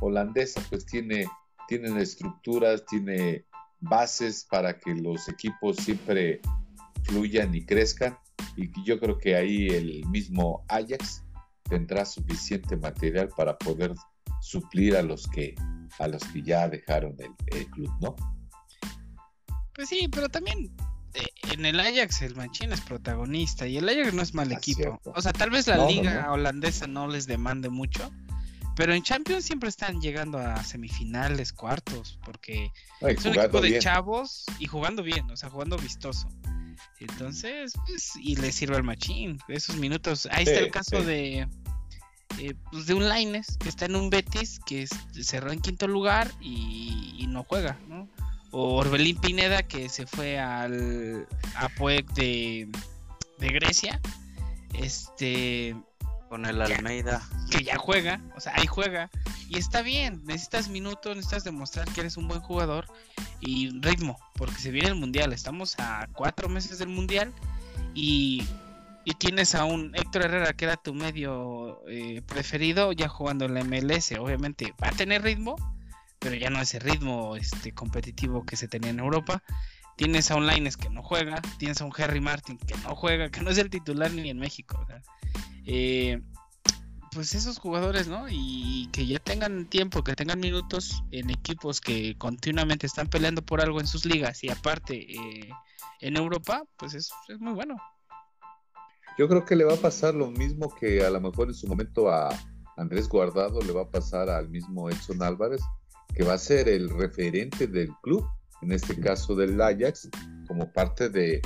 holandesa 0.00 0.62
pues 0.70 0.86
tiene, 0.86 1.26
tiene 1.66 2.00
estructuras, 2.00 2.86
tiene 2.86 3.46
bases 3.80 4.46
para 4.48 4.78
que 4.78 4.94
los 4.94 5.28
equipos 5.28 5.74
siempre 5.78 6.40
fluyan 7.02 7.52
y 7.52 7.66
crezcan 7.66 8.16
y 8.56 8.70
yo 8.84 8.98
creo 8.98 9.18
que 9.18 9.36
ahí 9.36 9.68
el 9.68 10.06
mismo 10.06 10.64
Ajax 10.68 11.24
tendrá 11.68 12.04
suficiente 12.04 12.76
material 12.76 13.28
para 13.36 13.56
poder 13.56 13.94
suplir 14.40 14.96
a 14.96 15.02
los 15.02 15.26
que 15.28 15.54
a 15.98 16.08
los 16.08 16.22
que 16.24 16.42
ya 16.42 16.68
dejaron 16.68 17.16
el, 17.46 17.66
club, 17.66 17.90
¿no? 18.00 18.16
Pues 19.74 19.88
sí, 19.88 20.08
pero 20.10 20.28
también 20.28 20.74
eh, 21.14 21.26
en 21.52 21.66
el 21.66 21.78
Ajax 21.78 22.22
el 22.22 22.34
Machín 22.34 22.72
es 22.72 22.80
protagonista 22.80 23.66
y 23.66 23.76
el 23.76 23.88
Ajax 23.88 24.14
no 24.14 24.22
es 24.22 24.34
mal 24.34 24.50
ah, 24.50 24.54
equipo. 24.54 25.00
O 25.04 25.20
sea, 25.20 25.32
tal 25.32 25.50
vez 25.50 25.66
la 25.66 25.86
liga 25.86 26.32
holandesa 26.32 26.86
no 26.86 27.08
les 27.08 27.26
demande 27.26 27.68
mucho, 27.68 28.10
pero 28.74 28.94
en 28.94 29.02
Champions 29.02 29.44
siempre 29.44 29.68
están 29.68 30.00
llegando 30.00 30.38
a 30.38 30.62
semifinales, 30.64 31.52
cuartos, 31.52 32.18
porque 32.24 32.70
es 33.00 33.24
un 33.24 33.38
equipo 33.38 33.60
de 33.60 33.78
chavos 33.78 34.44
y 34.58 34.66
jugando 34.66 35.02
bien, 35.02 35.30
o 35.30 35.36
sea, 35.36 35.50
jugando 35.50 35.76
vistoso. 35.76 36.28
Entonces, 37.08 37.72
pues, 37.86 38.12
y 38.16 38.36
le 38.36 38.52
sirve 38.52 38.76
al 38.76 38.84
machín 38.84 39.38
esos 39.48 39.76
minutos. 39.76 40.28
Ahí 40.30 40.44
está 40.44 40.60
el 40.60 40.70
caso 40.70 41.02
de 41.02 41.48
eh, 42.38 42.54
pues 42.70 42.86
de 42.86 42.94
un 42.94 43.08
Lines 43.08 43.56
que 43.58 43.68
está 43.68 43.86
en 43.86 43.96
un 43.96 44.10
Betis 44.10 44.60
que 44.64 44.86
cerró 45.20 45.52
en 45.52 45.60
quinto 45.60 45.86
lugar 45.86 46.30
y, 46.40 47.26
no 47.28 47.44
juega, 47.44 47.78
¿no? 47.88 48.10
O 48.50 48.76
Orbelín 48.76 49.16
Pineda 49.16 49.62
que 49.62 49.88
se 49.88 50.06
fue 50.06 50.38
al 50.38 51.26
a 51.56 51.68
de, 52.14 52.68
de 53.38 53.48
Grecia. 53.48 54.00
Este 54.74 55.74
con 56.28 56.46
el 56.46 56.60
Almeida. 56.60 57.22
Que 57.50 57.62
ya 57.62 57.76
juega, 57.76 58.20
o 58.36 58.40
sea, 58.40 58.54
ahí 58.56 58.66
juega. 58.66 59.10
Y 59.48 59.58
está 59.58 59.82
bien, 59.82 60.22
necesitas 60.24 60.68
minutos, 60.68 61.16
necesitas 61.16 61.44
demostrar 61.44 61.86
que 61.92 62.00
eres 62.00 62.16
un 62.16 62.28
buen 62.28 62.40
jugador 62.40 62.86
y 63.40 63.70
ritmo, 63.80 64.18
porque 64.34 64.56
se 64.56 64.70
viene 64.70 64.88
el 64.88 64.94
Mundial. 64.94 65.32
Estamos 65.32 65.78
a 65.78 66.08
cuatro 66.12 66.48
meses 66.48 66.78
del 66.78 66.88
Mundial 66.88 67.32
y, 67.94 68.44
y 69.04 69.12
tienes 69.14 69.54
a 69.54 69.64
un 69.64 69.94
Héctor 69.94 70.22
Herrera 70.22 70.52
que 70.52 70.64
era 70.64 70.76
tu 70.76 70.94
medio 70.94 71.86
eh, 71.88 72.22
preferido 72.22 72.92
ya 72.92 73.08
jugando 73.08 73.44
en 73.44 73.54
la 73.54 73.64
MLS. 73.64 74.12
Obviamente 74.18 74.74
va 74.82 74.88
a 74.88 74.92
tener 74.92 75.22
ritmo, 75.22 75.56
pero 76.18 76.34
ya 76.34 76.50
no 76.50 76.60
ese 76.60 76.78
ritmo 76.78 77.36
este, 77.36 77.72
competitivo 77.72 78.44
que 78.44 78.56
se 78.56 78.68
tenía 78.68 78.90
en 78.90 79.00
Europa. 79.00 79.42
Tienes 79.96 80.30
a 80.30 80.36
un 80.36 80.46
Lines 80.46 80.76
que 80.76 80.88
no 80.88 81.02
juega, 81.02 81.42
tienes 81.58 81.80
a 81.80 81.84
un 81.84 81.92
Harry 81.98 82.20
Martin 82.20 82.56
que 82.58 82.74
no 82.78 82.94
juega, 82.96 83.30
que 83.30 83.42
no 83.42 83.50
es 83.50 83.58
el 83.58 83.68
titular 83.68 84.10
ni 84.10 84.30
en 84.30 84.38
México. 84.38 84.80
O 84.80 84.92
eh, 85.66 86.20
pues 87.14 87.34
esos 87.34 87.58
jugadores, 87.58 88.08
¿no? 88.08 88.26
Y 88.28 88.88
que 88.92 89.06
ya 89.06 89.18
tengan 89.18 89.66
tiempo, 89.66 90.02
que 90.02 90.14
tengan 90.14 90.40
minutos 90.40 91.02
en 91.10 91.30
equipos 91.30 91.80
que 91.80 92.16
continuamente 92.16 92.86
están 92.86 93.08
peleando 93.08 93.42
por 93.42 93.60
algo 93.60 93.80
en 93.80 93.86
sus 93.86 94.04
ligas 94.04 94.42
y 94.44 94.50
aparte 94.50 94.94
eh, 94.94 95.50
en 96.00 96.16
Europa, 96.16 96.64
pues 96.76 96.94
es, 96.94 97.10
muy 97.38 97.52
bueno. 97.52 97.76
Yo 99.18 99.28
creo 99.28 99.44
que 99.44 99.56
le 99.56 99.64
va 99.64 99.74
a 99.74 99.78
pasar 99.78 100.14
lo 100.14 100.30
mismo 100.30 100.74
que 100.74 101.04
a 101.04 101.10
lo 101.10 101.20
mejor 101.20 101.48
en 101.48 101.54
su 101.54 101.66
momento 101.66 102.10
a 102.10 102.30
Andrés 102.76 103.08
Guardado 103.08 103.60
le 103.60 103.72
va 103.72 103.82
a 103.82 103.90
pasar 103.90 104.30
al 104.30 104.48
mismo 104.48 104.88
Edson 104.88 105.22
Álvarez, 105.22 105.60
que 106.14 106.24
va 106.24 106.34
a 106.34 106.38
ser 106.38 106.68
el 106.68 106.88
referente 106.88 107.66
del 107.66 107.90
club, 108.02 108.26
en 108.62 108.72
este 108.72 108.98
caso 108.98 109.34
del 109.34 109.60
Ajax, 109.60 110.08
como 110.48 110.72
parte 110.72 111.10
de, 111.10 111.42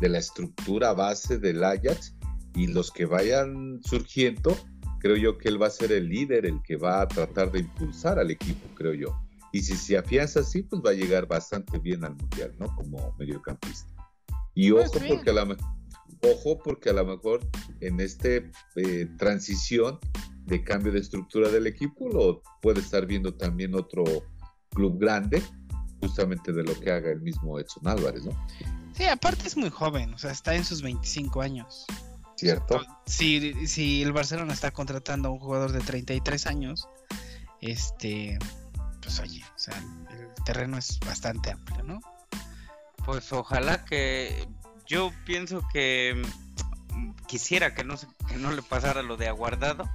de 0.00 0.08
la 0.08 0.18
estructura 0.18 0.94
base 0.94 1.38
del 1.38 1.62
Ajax 1.62 2.16
y 2.54 2.68
los 2.68 2.90
que 2.90 3.04
vayan 3.04 3.80
surgiendo, 3.84 4.56
creo 5.00 5.16
yo 5.16 5.38
que 5.38 5.48
él 5.48 5.60
va 5.60 5.66
a 5.66 5.70
ser 5.70 5.92
el 5.92 6.08
líder, 6.08 6.46
el 6.46 6.62
que 6.62 6.76
va 6.76 7.00
a 7.00 7.08
tratar 7.08 7.50
de 7.52 7.60
impulsar 7.60 8.18
al 8.18 8.30
equipo, 8.30 8.68
creo 8.74 8.94
yo. 8.94 9.20
Y 9.52 9.62
si 9.62 9.76
se 9.76 9.96
afianza 9.96 10.40
así, 10.40 10.62
pues 10.62 10.82
va 10.84 10.90
a 10.90 10.94
llegar 10.94 11.26
bastante 11.26 11.78
bien 11.78 12.04
al 12.04 12.14
Mundial, 12.14 12.54
¿no? 12.58 12.74
Como 12.74 13.14
mediocampista. 13.18 13.90
Y 14.54 14.72
pues 14.72 14.90
ojo, 14.90 15.00
porque 15.08 15.30
a 15.30 15.32
la, 15.32 15.56
ojo 16.22 16.58
porque 16.62 16.90
a 16.90 16.92
lo 16.92 17.06
mejor 17.06 17.40
en 17.80 18.00
este 18.00 18.50
eh, 18.76 19.06
transición 19.18 19.98
de 20.46 20.62
cambio 20.62 20.92
de 20.92 21.00
estructura 21.00 21.48
del 21.50 21.66
equipo 21.66 22.08
lo 22.08 22.42
puede 22.62 22.80
estar 22.80 23.06
viendo 23.06 23.34
también 23.34 23.74
otro 23.74 24.04
club 24.70 24.98
grande, 24.98 25.42
justamente 26.00 26.52
de 26.52 26.62
lo 26.62 26.78
que 26.78 26.90
haga 26.90 27.10
el 27.10 27.20
mismo 27.20 27.58
Edson 27.58 27.86
Álvarez, 27.88 28.24
¿no? 28.24 28.32
Sí, 28.92 29.04
aparte 29.04 29.46
es 29.46 29.56
muy 29.56 29.70
joven, 29.70 30.14
o 30.14 30.18
sea, 30.18 30.30
está 30.30 30.54
en 30.54 30.64
sus 30.64 30.82
25 30.82 31.42
años. 31.42 31.84
¿Cierto? 32.36 32.84
Si, 33.06 33.66
si 33.66 34.02
el 34.02 34.12
Barcelona 34.12 34.52
está 34.52 34.70
contratando 34.70 35.28
a 35.28 35.32
un 35.32 35.38
jugador 35.38 35.72
de 35.72 35.80
33 35.80 36.46
años, 36.46 36.88
este, 37.60 38.38
pues 39.00 39.18
oye, 39.20 39.42
o 39.42 39.58
sea, 39.58 39.74
el 40.10 40.44
terreno 40.44 40.76
es 40.76 41.00
bastante 41.00 41.50
amplio, 41.50 41.82
¿no? 41.82 42.00
Pues 43.04 43.32
ojalá 43.32 43.84
que 43.84 44.46
yo 44.86 45.12
pienso 45.24 45.62
que 45.72 46.22
mm, 46.92 47.12
quisiera 47.26 47.74
que 47.74 47.84
no, 47.84 47.96
que 48.28 48.36
no 48.36 48.52
le 48.52 48.62
pasara 48.62 49.02
lo 49.02 49.16
de 49.16 49.28
aguardado 49.28 49.88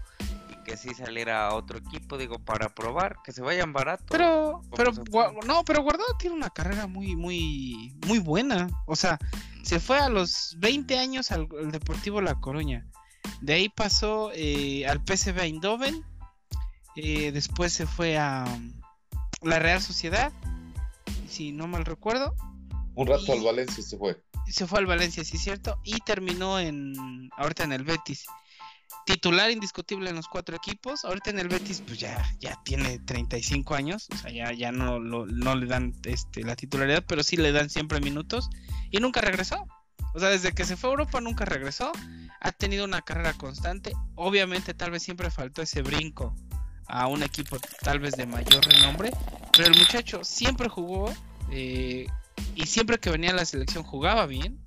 que 0.63 0.77
sí 0.77 0.93
saliera 0.93 1.47
a 1.47 1.55
otro 1.55 1.77
equipo, 1.79 2.17
digo, 2.17 2.39
para 2.39 2.69
probar, 2.69 3.17
que 3.23 3.31
se 3.31 3.41
vayan 3.41 3.73
baratos. 3.73 4.07
Pero, 4.09 4.61
pero, 4.75 4.91
no, 5.45 5.63
pero 5.63 5.83
Guardado 5.83 6.15
tiene 6.17 6.35
una 6.35 6.49
carrera 6.49 6.87
muy, 6.87 7.15
muy, 7.15 7.95
muy 8.07 8.19
buena. 8.19 8.67
O 8.85 8.95
sea, 8.95 9.19
se 9.63 9.79
fue 9.79 9.97
a 9.99 10.09
los 10.09 10.55
20 10.59 10.97
años 10.97 11.31
al, 11.31 11.47
Deportivo 11.71 12.21
La 12.21 12.35
Coruña. 12.35 12.87
De 13.41 13.53
ahí 13.53 13.69
pasó 13.69 14.31
eh, 14.33 14.85
al 14.87 15.01
PSV 15.05 15.39
Eindhoven. 15.39 16.03
Eh, 16.95 17.31
después 17.31 17.71
se 17.71 17.85
fue 17.85 18.17
a 18.17 18.45
um, 18.47 18.73
la 19.41 19.59
Real 19.59 19.81
Sociedad, 19.81 20.31
si 21.29 21.51
no 21.51 21.67
mal 21.67 21.85
recuerdo. 21.85 22.35
Un 22.95 23.07
rato 23.07 23.31
al 23.31 23.41
Valencia 23.41 23.81
se 23.81 23.97
fue. 23.97 24.21
Se 24.47 24.67
fue 24.67 24.79
al 24.79 24.85
Valencia, 24.85 25.23
sí 25.23 25.37
es 25.37 25.43
cierto. 25.43 25.79
Y 25.83 25.99
terminó 26.01 26.59
en 26.59 27.29
ahorita 27.37 27.63
en 27.63 27.71
el 27.71 27.83
Betis 27.83 28.25
titular 29.05 29.51
indiscutible 29.51 30.09
en 30.09 30.15
los 30.15 30.27
cuatro 30.27 30.55
equipos. 30.55 31.05
Ahorita 31.05 31.29
en 31.29 31.39
el 31.39 31.47
Betis, 31.47 31.81
pues 31.85 31.99
ya, 31.99 32.23
ya 32.39 32.61
tiene 32.63 32.99
35 32.99 33.75
años, 33.75 34.07
o 34.13 34.17
sea, 34.17 34.31
ya, 34.31 34.51
ya 34.53 34.71
no, 34.71 34.99
no 34.99 35.55
le 35.55 35.65
dan 35.65 35.93
este, 36.03 36.43
la 36.43 36.55
titularidad, 36.55 37.03
pero 37.07 37.23
sí 37.23 37.37
le 37.37 37.51
dan 37.51 37.69
siempre 37.69 37.99
minutos 37.99 38.49
y 38.91 38.99
nunca 38.99 39.21
regresó. 39.21 39.67
O 40.13 40.19
sea, 40.19 40.29
desde 40.29 40.53
que 40.53 40.65
se 40.65 40.75
fue 40.75 40.89
a 40.89 40.91
Europa 40.91 41.21
nunca 41.21 41.45
regresó. 41.45 41.91
Ha 42.41 42.51
tenido 42.51 42.85
una 42.85 43.01
carrera 43.01 43.33
constante. 43.33 43.93
Obviamente, 44.15 44.73
tal 44.73 44.91
vez 44.91 45.03
siempre 45.03 45.31
faltó 45.31 45.61
ese 45.61 45.81
brinco 45.81 46.35
a 46.87 47.07
un 47.07 47.23
equipo 47.23 47.57
tal 47.81 47.99
vez 47.99 48.15
de 48.15 48.25
mayor 48.25 48.65
renombre, 48.65 49.11
pero 49.53 49.67
el 49.67 49.77
muchacho 49.77 50.23
siempre 50.23 50.67
jugó 50.67 51.13
eh, 51.49 52.07
y 52.55 52.65
siempre 52.65 52.99
que 52.99 53.09
venía 53.09 53.31
a 53.31 53.35
la 53.35 53.45
selección 53.45 53.83
jugaba 53.83 54.25
bien. 54.25 54.59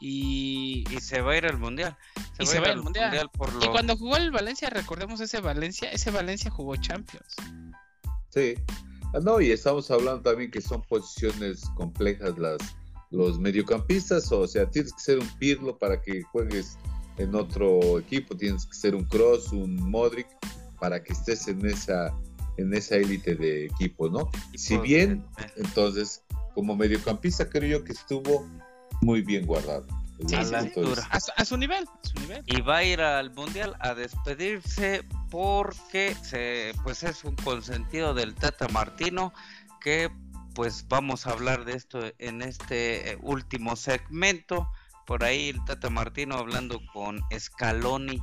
Y, 0.00 0.84
y 0.90 1.00
se 1.00 1.20
va 1.20 1.32
a 1.32 1.36
ir 1.36 1.46
al 1.46 1.58
mundial. 1.58 1.96
y 2.38 2.46
se 2.46 2.60
va 2.60 2.68
al 2.68 2.82
mundial. 2.82 3.28
Y 3.60 3.66
cuando 3.68 3.96
jugó 3.96 4.16
el 4.16 4.30
Valencia, 4.30 4.70
recordemos 4.70 5.20
ese 5.20 5.40
Valencia, 5.40 5.90
ese 5.90 6.10
Valencia 6.10 6.50
jugó 6.50 6.76
Champions. 6.76 7.36
Sí. 8.30 8.54
Ah, 9.14 9.20
no, 9.22 9.40
y 9.40 9.50
estamos 9.50 9.90
hablando 9.90 10.22
también 10.22 10.50
que 10.50 10.60
son 10.60 10.82
posiciones 10.82 11.62
complejas 11.76 12.38
las 12.38 12.58
los 13.10 13.38
mediocampistas, 13.38 14.30
o 14.32 14.46
sea, 14.46 14.68
tienes 14.68 14.92
que 14.92 15.00
ser 15.00 15.18
un 15.18 15.28
Pirlo 15.38 15.78
para 15.78 16.00
que 16.00 16.22
juegues 16.24 16.78
en 17.16 17.34
otro 17.34 17.98
equipo, 17.98 18.36
tienes 18.36 18.66
que 18.66 18.74
ser 18.74 18.94
un 18.94 19.04
Cross, 19.04 19.52
un 19.52 19.76
Modric 19.90 20.26
para 20.78 21.02
que 21.02 21.12
estés 21.12 21.48
en 21.48 21.64
esa 21.66 22.14
en 22.58 22.74
esa 22.74 22.96
élite 22.96 23.36
de 23.36 23.66
equipo, 23.66 24.08
¿no? 24.08 24.30
Si 24.56 24.76
bien, 24.78 25.24
entonces, 25.56 26.24
como 26.54 26.74
mediocampista 26.74 27.48
creo 27.48 27.78
yo 27.78 27.84
que 27.84 27.92
estuvo 27.92 28.48
muy 29.00 29.22
bien 29.22 29.46
guardado. 29.46 29.86
a, 31.36 31.44
su 31.44 31.56
nivel, 31.56 31.86
Y 32.46 32.60
va 32.60 32.78
a 32.78 32.84
ir 32.84 33.00
al 33.00 33.30
mundial 33.34 33.76
a 33.80 33.94
despedirse 33.94 35.04
porque 35.30 36.16
se, 36.22 36.72
pues 36.82 37.02
es 37.02 37.24
un 37.24 37.36
consentido 37.36 38.14
del 38.14 38.34
Tata 38.34 38.68
Martino 38.68 39.32
que 39.80 40.10
pues 40.54 40.86
vamos 40.88 41.26
a 41.26 41.30
hablar 41.30 41.64
de 41.64 41.74
esto 41.74 42.00
en 42.18 42.42
este 42.42 43.12
eh, 43.12 43.18
último 43.22 43.76
segmento. 43.76 44.68
Por 45.06 45.22
ahí 45.22 45.50
el 45.50 45.64
Tata 45.64 45.88
Martino 45.88 46.36
hablando 46.36 46.80
con 46.92 47.20
Scaloni 47.38 48.20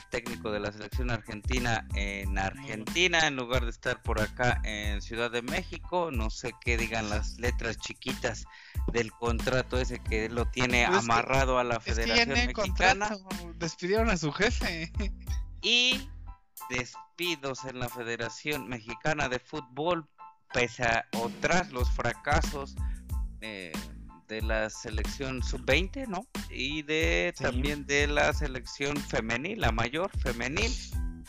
técnico 0.00 0.50
de 0.50 0.60
la 0.60 0.72
selección 0.72 1.10
argentina 1.10 1.86
en 1.94 2.38
Argentina 2.38 3.26
en 3.26 3.36
lugar 3.36 3.64
de 3.64 3.70
estar 3.70 4.02
por 4.02 4.20
acá 4.20 4.60
en 4.64 5.02
Ciudad 5.02 5.30
de 5.30 5.42
México. 5.42 6.10
No 6.10 6.30
sé 6.30 6.54
qué 6.60 6.76
digan 6.76 7.10
las 7.10 7.38
letras 7.38 7.78
chiquitas 7.78 8.44
del 8.92 9.12
contrato 9.12 9.78
ese 9.78 9.98
que 9.98 10.28
lo 10.28 10.46
tiene 10.46 10.84
amarrado 10.84 11.58
a 11.58 11.64
la 11.64 11.80
Federación 11.80 12.30
Mexicana. 12.30 13.10
despidieron 13.56 14.10
a 14.10 14.16
su 14.16 14.32
jefe. 14.32 14.92
Y 15.60 16.08
despidos 16.70 17.64
en 17.64 17.78
la 17.78 17.88
Federación 17.88 18.68
Mexicana 18.68 19.28
de 19.28 19.38
Fútbol 19.38 20.08
pese 20.52 20.84
a 20.84 21.06
otras 21.12 21.70
los 21.70 21.90
fracasos 21.90 22.74
eh, 23.40 23.72
de 24.28 24.42
la 24.42 24.70
selección 24.70 25.42
sub-20, 25.42 26.06
¿no? 26.08 26.26
Y 26.50 26.82
de 26.82 27.34
también 27.38 27.86
de 27.86 28.06
la 28.06 28.32
selección 28.32 28.96
femenil, 28.96 29.60
la 29.60 29.72
mayor 29.72 30.10
femenil. 30.18 30.72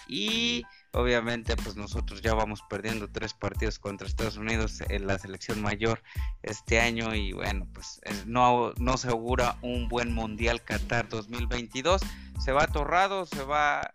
Y 0.08 0.64
obviamente 0.94 1.56
pues 1.56 1.76
nosotros 1.76 2.22
ya 2.22 2.34
vamos 2.34 2.62
perdiendo 2.70 3.10
tres 3.10 3.34
partidos 3.34 3.80
contra 3.80 4.08
Estados 4.08 4.38
Unidos 4.38 4.82
en 4.90 5.08
la 5.08 5.18
selección 5.18 5.62
mayor 5.62 6.04
este 6.44 6.80
año 6.80 7.16
y 7.16 7.34
bueno 7.34 7.68
pues 7.74 8.00
no, 8.26 8.74
no 8.78 8.98
se 8.98 9.10
augura 9.10 9.58
un 9.62 9.88
buen 9.90 10.14
mundial 10.14 10.62
Qatar 10.62 11.10
2022 11.10 12.02
se 12.40 12.52
va 12.52 12.68
Torrado 12.68 13.26
se 13.26 13.44
va 13.44 13.92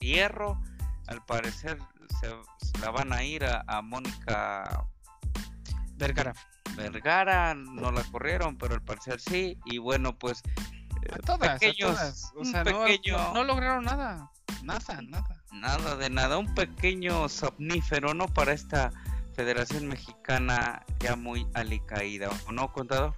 Hierro 0.00 0.60
al 1.06 1.24
parecer 1.24 1.78
se, 2.20 2.28
la 2.80 2.90
van 2.90 3.12
a 3.14 3.24
ir 3.24 3.44
a, 3.44 3.64
a 3.66 3.80
Mónica 3.80 4.86
Vergara 5.96 6.34
Vergara 6.76 7.54
no 7.54 7.92
la 7.92 8.02
corrieron, 8.04 8.56
pero 8.56 8.74
al 8.74 8.82
parecer 8.82 9.20
sí. 9.20 9.58
Y 9.64 9.78
bueno, 9.78 10.18
pues. 10.18 10.42
A 11.12 11.18
todas, 11.18 11.60
todas. 11.78 12.32
O 12.36 12.44
sea, 12.44 12.64
no, 12.64 13.44
lograron 13.44 13.84
nada. 13.84 14.30
Nada, 14.62 15.02
nada. 15.02 15.42
Nada 15.52 15.96
de 15.96 16.10
nada. 16.10 16.38
Un 16.38 16.54
pequeño 16.54 17.28
somnífero, 17.28 18.14
¿no? 18.14 18.26
Para 18.28 18.52
esta 18.52 18.90
Federación 19.34 19.88
Mexicana 19.88 20.84
ya 21.00 21.16
muy 21.16 21.46
alicaída, 21.54 22.30
¿o 22.46 22.52
no, 22.52 22.72
contador? 22.72 23.14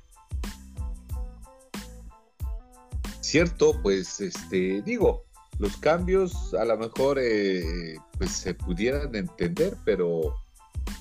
Cierto, 3.21 3.81
pues, 3.83 4.21
este, 4.21 4.83
digo, 4.83 5.25
los 5.59 5.77
cambios 5.77 6.55
a 6.55 6.65
lo 6.65 6.77
mejor 6.77 7.19
eh, 7.21 7.97
pues 8.19 8.31
se 8.31 8.55
pudieran 8.55 9.15
entender, 9.15 9.77
pero 9.85 10.37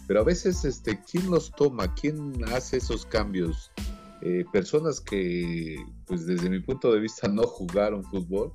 pero 0.07 0.21
a 0.21 0.23
veces, 0.23 0.65
este, 0.65 0.99
¿quién 1.09 1.29
los 1.29 1.51
toma? 1.51 1.93
¿Quién 1.95 2.33
hace 2.53 2.77
esos 2.77 3.05
cambios? 3.05 3.71
Eh, 4.21 4.45
personas 4.51 5.01
que, 5.01 5.75
pues 6.05 6.25
desde 6.25 6.49
mi 6.49 6.59
punto 6.59 6.91
de 6.91 6.99
vista, 6.99 7.27
no 7.27 7.43
jugaron 7.43 8.03
fútbol. 8.03 8.53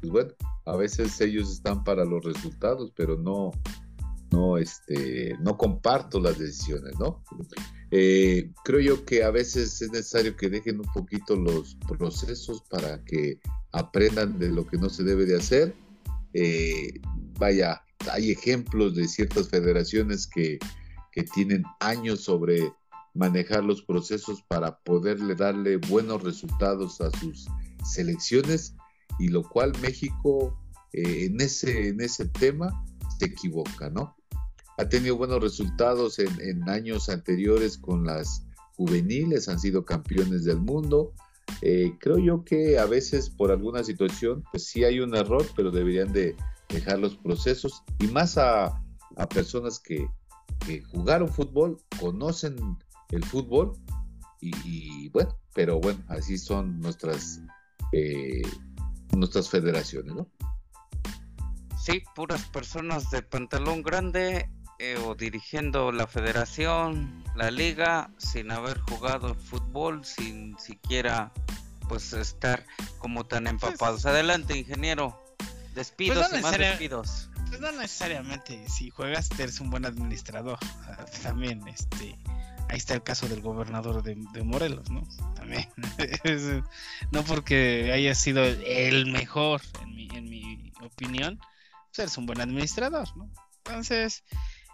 Pues 0.00 0.12
bueno, 0.12 0.32
a 0.64 0.76
veces 0.76 1.20
ellos 1.20 1.50
están 1.50 1.84
para 1.84 2.04
los 2.04 2.24
resultados, 2.24 2.92
pero 2.96 3.16
no, 3.16 3.50
no, 4.30 4.56
este, 4.56 5.36
no 5.40 5.58
comparto 5.58 6.20
las 6.20 6.38
decisiones, 6.38 6.98
¿no? 6.98 7.22
Eh, 7.90 8.50
creo 8.64 8.80
yo 8.80 9.04
que 9.04 9.24
a 9.24 9.30
veces 9.30 9.82
es 9.82 9.90
necesario 9.90 10.36
que 10.36 10.48
dejen 10.48 10.78
un 10.78 10.92
poquito 10.94 11.36
los 11.36 11.76
procesos 11.88 12.62
para 12.70 13.04
que 13.04 13.40
aprendan 13.72 14.38
de 14.38 14.48
lo 14.50 14.66
que 14.66 14.78
no 14.78 14.88
se 14.88 15.02
debe 15.02 15.26
de 15.26 15.36
hacer. 15.36 15.74
Eh, 16.32 17.00
vaya, 17.38 17.82
hay 18.10 18.30
ejemplos 18.30 18.94
de 18.94 19.08
ciertas 19.08 19.48
federaciones 19.48 20.26
que, 20.26 20.58
tienen 21.34 21.64
años 21.80 22.22
sobre 22.22 22.72
manejar 23.12 23.62
los 23.62 23.82
procesos 23.82 24.42
para 24.48 24.78
poderle 24.78 25.34
darle 25.34 25.76
buenos 25.76 26.22
resultados 26.22 27.02
a 27.02 27.10
sus 27.10 27.46
selecciones 27.84 28.74
y 29.18 29.28
lo 29.28 29.42
cual 29.42 29.72
México 29.82 30.58
eh, 30.94 31.26
en, 31.26 31.38
ese, 31.42 31.88
en 31.88 32.00
ese 32.00 32.24
tema 32.24 32.86
se 33.18 33.26
equivoca, 33.26 33.90
¿no? 33.90 34.16
Ha 34.78 34.88
tenido 34.88 35.18
buenos 35.18 35.42
resultados 35.42 36.18
en, 36.18 36.66
años 36.70 37.10
anteriores 37.10 37.76
con 37.76 38.06
las 38.06 38.46
juveniles, 38.76 39.46
han 39.50 39.58
sido 39.58 39.84
campeones 39.84 40.44
del 40.44 40.58
mundo. 40.58 41.12
Eh, 41.60 41.92
creo 42.00 42.18
yo 42.18 42.44
que 42.46 42.78
a 42.78 42.86
veces 42.86 43.28
por 43.28 43.50
alguna 43.50 43.84
situación, 43.84 44.42
pues 44.50 44.64
sí 44.64 44.84
hay 44.84 45.00
un 45.00 45.14
error, 45.14 45.44
pero 45.54 45.70
deberían 45.70 46.14
de 46.14 46.34
dejar 46.70 46.98
los 46.98 47.16
procesos 47.16 47.82
y 47.98 48.06
más 48.08 48.38
a, 48.38 48.82
personas 49.34 49.78
que, 49.78 50.08
jugaron 50.92 51.28
fútbol, 51.28 51.78
conocen 51.98 52.78
el 53.10 53.24
fútbol 53.24 53.72
y, 54.40 55.08
bueno, 55.08 55.36
pero 55.54 55.80
bueno, 55.80 56.02
así 56.08 56.38
son 56.38 56.80
nuestras 56.80 57.40
eh, 57.92 58.42
nuestras 59.16 59.48
federaciones, 59.48 60.14
¿no? 60.14 60.28
Sí, 61.78 62.02
puras 62.14 62.44
personas 62.46 63.10
de 63.10 63.22
pantalón 63.22 63.82
grande 63.82 64.48
eh, 64.78 64.96
o 65.04 65.14
dirigiendo 65.14 65.92
la 65.92 66.06
federación, 66.06 67.24
la 67.34 67.50
liga, 67.50 68.10
sin 68.18 68.50
haber 68.50 68.78
jugado 68.80 69.34
fútbol, 69.34 70.04
sin 70.04 70.58
siquiera 70.58 71.32
pues 71.88 72.12
estar 72.12 72.64
como 72.98 73.26
tan 73.26 73.46
empapados. 73.46 74.06
Adelante, 74.06 74.56
ingeniero. 74.56 75.20
Despidos 75.80 76.28
pues 76.28 76.42
no 76.42 76.48
más 76.50 76.58
despidos. 76.58 77.30
Pues 77.48 77.58
no 77.58 77.72
necesariamente, 77.72 78.68
si 78.68 78.90
juegas 78.90 79.30
eres 79.38 79.60
un 79.60 79.70
buen 79.70 79.86
administrador. 79.86 80.58
También, 81.22 81.66
este, 81.68 82.18
ahí 82.68 82.76
está 82.76 82.92
el 82.92 83.02
caso 83.02 83.26
del 83.28 83.40
gobernador 83.40 84.02
de, 84.02 84.14
Morelos, 84.44 84.90
¿no? 84.90 85.08
También. 85.34 85.66
no 87.12 87.24
porque 87.24 87.92
haya 87.94 88.14
sido 88.14 88.44
el 88.44 89.10
mejor, 89.10 89.62
en 89.80 89.94
mi, 89.94 90.08
en 90.12 90.24
mi 90.24 90.70
opinión, 90.82 91.38
pues 91.86 92.00
eres 92.00 92.18
un 92.18 92.26
buen 92.26 92.42
administrador, 92.42 93.16
¿no? 93.16 93.32
Entonces, 93.64 94.22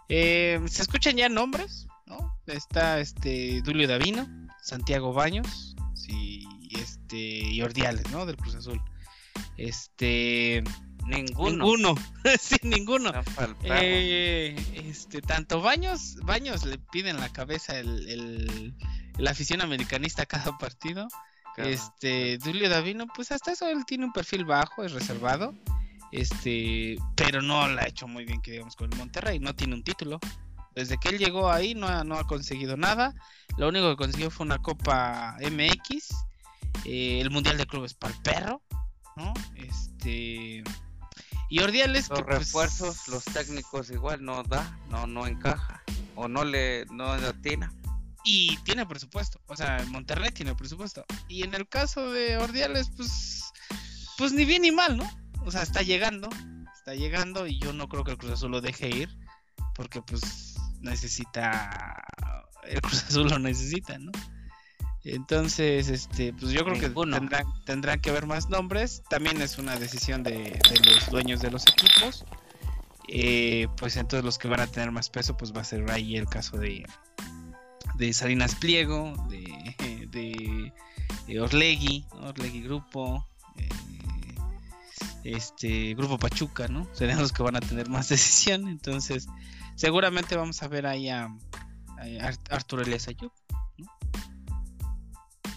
eh, 0.09 0.61
se 0.66 0.83
escuchan 0.83 1.16
ya 1.16 1.29
nombres, 1.29 1.87
¿no? 2.07 2.37
Está 2.49 2.99
este 2.99 3.62
Dulio 3.62 3.87
Davino, 3.87 4.26
Santiago 4.61 5.12
Baños 5.12 5.76
y 6.09 6.49
este 6.76 7.16
y 7.16 7.62
Ordiales, 7.62 8.11
¿no? 8.11 8.26
Del 8.26 8.37
Cruz 8.37 8.57
Azul. 8.57 8.83
Este 9.57 10.64
Ninguno. 11.07 11.51
Ninguno. 11.51 11.95
sí, 12.41 12.57
ninguno. 12.63 13.13
Eh, 13.63 14.57
este, 14.75 15.23
tanto 15.23 15.61
Baños, 15.61 16.17
Baños 16.23 16.65
le 16.65 16.79
piden 16.79 17.19
la 17.21 17.29
cabeza 17.33 17.79
el, 17.79 18.09
el, 18.09 18.75
la 19.19 19.31
afición 19.31 19.61
americanista 19.61 20.23
a 20.23 20.27
cada 20.27 20.57
partido. 20.59 21.09
este, 21.57 22.39
Julio 22.43 22.69
Davino, 22.69 23.07
pues 23.15 23.33
hasta 23.33 23.53
eso 23.53 23.69
él 23.69 23.85
tiene 23.87 24.05
un 24.05 24.13
perfil 24.13 24.45
bajo, 24.45 24.85
es 24.85 24.93
reservado. 24.93 25.55
Este, 26.13 26.97
pero 27.15 27.43
no 27.43 27.69
la 27.69 27.83
ha 27.83 27.89
hecho 27.89 28.07
muy 28.07 28.25
bien 28.25 28.41
que 28.41 28.53
digamos 28.53 28.77
con 28.77 28.93
el 28.93 28.99
Monterrey, 28.99 29.39
no 29.39 29.55
tiene 29.55 29.75
un 29.75 29.83
título. 29.83 30.19
Desde 30.75 30.99
que 30.99 31.09
él 31.09 31.19
llegó 31.19 31.51
ahí 31.51 31.75
no 31.75 31.89
ha, 31.89 32.05
no 32.05 32.17
ha 32.17 32.27
conseguido 32.27 32.77
nada. 32.77 33.15
Lo 33.57 33.69
único 33.69 33.89
que 33.91 33.97
consiguió 33.97 34.31
fue 34.31 34.45
una 34.45 34.59
Copa 34.59 35.37
MX, 35.41 36.15
eh, 36.85 37.21
el 37.21 37.31
Mundial 37.31 37.57
de 37.57 37.67
Clubes 37.67 37.95
para 37.95 38.15
el 38.15 38.21
perro, 38.23 38.63
¿no? 39.17 39.33
Este, 39.57 40.45
y 41.49 41.61
Ordiales 41.61 42.09
los 42.09 42.22
pues, 42.22 42.38
refuerzos, 42.38 43.09
los 43.09 43.24
técnicos 43.24 43.90
igual 43.90 44.24
no 44.24 44.42
da, 44.42 44.78
no 44.90 45.07
no 45.07 45.26
encaja 45.26 45.82
o 46.14 46.28
no 46.28 46.44
le 46.44 46.86
no 46.86 47.12
atina. 47.12 47.72
Y 48.24 48.57
tiene 48.64 48.84
presupuesto, 48.86 49.40
o 49.47 49.55
sea, 49.55 49.84
Monterrey 49.88 50.30
tiene 50.32 50.57
presupuesto. 50.57 51.05
Y 51.28 51.44
en 51.44 51.55
el 51.55 51.68
caso 51.68 52.11
de 52.11 52.36
Ordiales 52.38 52.90
pues 52.97 53.53
pues 54.18 54.32
ni 54.32 54.44
bien 54.44 54.62
ni 54.62 54.72
mal, 54.72 54.97
¿no? 54.97 55.09
O 55.44 55.51
sea, 55.51 55.62
está 55.62 55.82
llegando, 55.82 56.28
está 56.76 56.94
llegando 56.94 57.47
y 57.47 57.59
yo 57.61 57.72
no 57.72 57.88
creo 57.88 58.03
que 58.03 58.12
el 58.12 58.18
Cruz 58.18 58.32
Azul 58.32 58.51
lo 58.51 58.61
deje 58.61 58.88
ir 58.88 59.16
porque 59.74 60.03
pues 60.03 60.57
necesita 60.80 62.05
el 62.64 62.80
Cruz 62.80 63.05
Azul 63.05 63.28
lo 63.28 63.38
necesita, 63.38 63.99
¿no? 63.99 64.11
Entonces, 65.09 65.89
este, 65.89 66.33
pues 66.33 66.51
yo 66.51 66.65
creo 66.65 66.81
que 66.81 66.89
tendrán, 66.89 67.47
tendrán 67.65 68.01
que 68.01 68.11
haber 68.11 68.27
más 68.27 68.49
nombres. 68.49 69.05
También 69.09 69.41
es 69.41 69.57
una 69.57 69.77
decisión 69.77 70.25
de, 70.25 70.59
los 70.85 71.11
dueños 71.11 71.41
de 71.41 71.53
los 71.53 71.63
equipos. 71.69 72.25
Eh, 73.07 73.69
pues 73.77 73.97
entonces 73.97 74.25
los 74.25 74.37
que 74.37 74.49
van 74.49 74.59
a 74.59 74.67
tener 74.67 74.91
más 74.91 75.09
peso, 75.09 75.37
pues 75.37 75.55
va 75.55 75.61
a 75.61 75.65
ser 75.65 75.89
ahí 75.93 76.17
el 76.17 76.27
caso 76.27 76.59
de, 76.59 76.85
de 77.95 78.13
Salinas 78.13 78.57
Pliego, 78.57 79.15
de, 79.29 80.73
de, 81.29 81.41
Orlegui, 81.41 82.05
Orlegui 82.11 82.63
Grupo, 82.63 83.29
eh, 83.59 83.69
este 85.23 85.95
Grupo 85.95 86.19
Pachuca, 86.19 86.67
¿no? 86.67 86.89
Serán 86.95 87.21
los 87.21 87.33
que 87.33 87.45
van 87.45 87.55
a 87.55 87.61
tener 87.61 87.89
más 87.89 88.09
decisión. 88.09 88.67
Entonces, 88.67 89.29
seguramente 89.77 90.35
vamos 90.35 90.65
a 90.65 90.67
ver 90.67 90.85
ahí 90.85 91.09
a, 91.11 91.33
Arturo 92.51 92.83
Elias 92.83 93.07
Ayub 93.07 93.33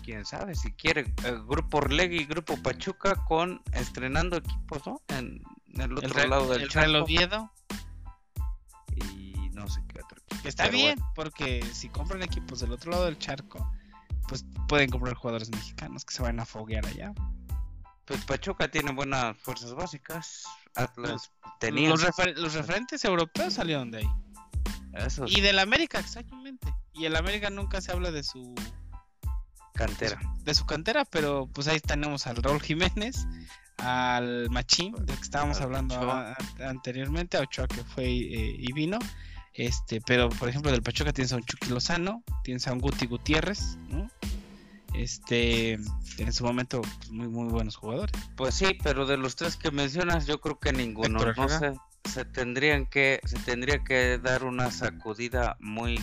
quién 0.09 0.25
sabe, 0.25 0.55
si 0.55 0.71
quiere, 0.71 1.13
el 1.23 1.45
Grupo 1.45 1.77
Orlegui 1.77 2.21
y 2.21 2.25
Grupo 2.25 2.57
Pachuca 2.57 3.13
con 3.25 3.61
estrenando 3.73 4.37
equipos, 4.37 4.87
¿no? 4.87 5.03
En, 5.09 5.43
el 5.75 5.95
otro 5.95 6.27
lado 6.27 6.49
del 6.49 6.67
el 6.75 6.95
Oviedo. 6.95 7.51
Y 8.95 9.51
no 9.53 9.67
sé 9.67 9.83
qué 9.87 10.01
otro. 10.03 10.17
Está 10.43 10.67
bien, 10.69 10.99
porque 11.13 11.63
si 11.73 11.89
compran 11.89 12.23
equipos 12.23 12.59
del 12.61 12.71
otro 12.71 12.89
lado 12.91 13.05
del 13.05 13.19
charco, 13.19 13.71
pues 14.27 14.43
pueden 14.67 14.89
comprar 14.89 15.13
jugadores 15.13 15.51
mexicanos 15.51 16.05
que 16.05 16.15
se 16.15 16.23
van 16.23 16.39
a 16.39 16.45
foguear 16.45 16.87
allá. 16.87 17.13
Pues 18.05 18.25
Pachuca 18.25 18.71
tiene 18.71 18.91
buenas 18.91 19.37
fuerzas 19.37 19.75
básicas. 19.75 20.43
Atlas 20.73 21.31
tenía. 21.59 21.89
Los, 21.89 22.01
referentes 22.55 23.05
europeos 23.05 23.53
salieron 23.53 23.91
de 23.91 23.99
ahí. 23.99 24.09
Y 25.27 25.41
del 25.41 25.59
América, 25.59 25.99
exactamente. 25.99 26.73
Y 26.93 27.05
el 27.05 27.15
América 27.15 27.51
nunca 27.51 27.79
se 27.79 27.91
habla 27.91 28.09
de 28.09 28.23
su 28.23 28.55
cantera. 29.79 30.19
De 30.43 30.53
su, 30.53 30.65
cantera, 30.65 31.05
pero 31.05 31.47
pues 31.53 31.67
ahí 31.67 31.79
tenemos 31.79 32.27
al 32.27 32.37
Raúl 32.37 32.61
Jiménez, 32.61 33.25
al 33.77 34.49
Machín, 34.49 34.93
de 34.93 35.13
que 35.13 35.21
estábamos 35.21 35.61
hablando 35.61 35.95
anteriormente, 36.59 37.37
a 37.37 37.41
Ochoa 37.41 37.67
que 37.67 37.83
fue 37.83 38.05
eh, 38.05 38.55
y 38.57 38.73
vino. 38.73 38.99
Este, 39.53 40.01
pero 40.01 40.29
por 40.29 40.47
ejemplo 40.47 40.71
del 40.71 40.83
Pachuca 40.83 41.11
tienes 41.11 41.33
a 41.33 41.37
un 41.37 41.43
Chucky 41.43 41.69
Lozano, 41.69 42.23
tienes 42.43 42.67
a 42.67 42.73
un 42.73 42.79
Guti 42.79 43.07
Gutiérrez, 43.07 43.77
¿no? 43.89 44.09
Este, 44.93 45.73
en 46.17 46.33
su 46.33 46.43
momento 46.43 46.81
pues, 46.81 47.11
muy 47.11 47.27
muy 47.27 47.47
buenos 47.49 47.75
jugadores. 47.75 48.13
Pues 48.35 48.55
sí, 48.55 48.77
pero 48.83 49.05
de 49.05 49.17
los 49.17 49.35
tres 49.35 49.55
que 49.55 49.71
mencionas 49.71 50.27
yo 50.27 50.39
creo 50.39 50.59
que 50.59 50.71
ninguno, 50.71 51.19
no 51.33 51.49
sé, 51.49 51.73
se 52.05 52.25
tendrían 52.25 52.85
que 52.85 53.19
se 53.25 53.37
tendría 53.39 53.83
que 53.83 54.17
dar 54.17 54.43
una 54.43 54.71
sacudida 54.71 55.57
muy 55.59 55.99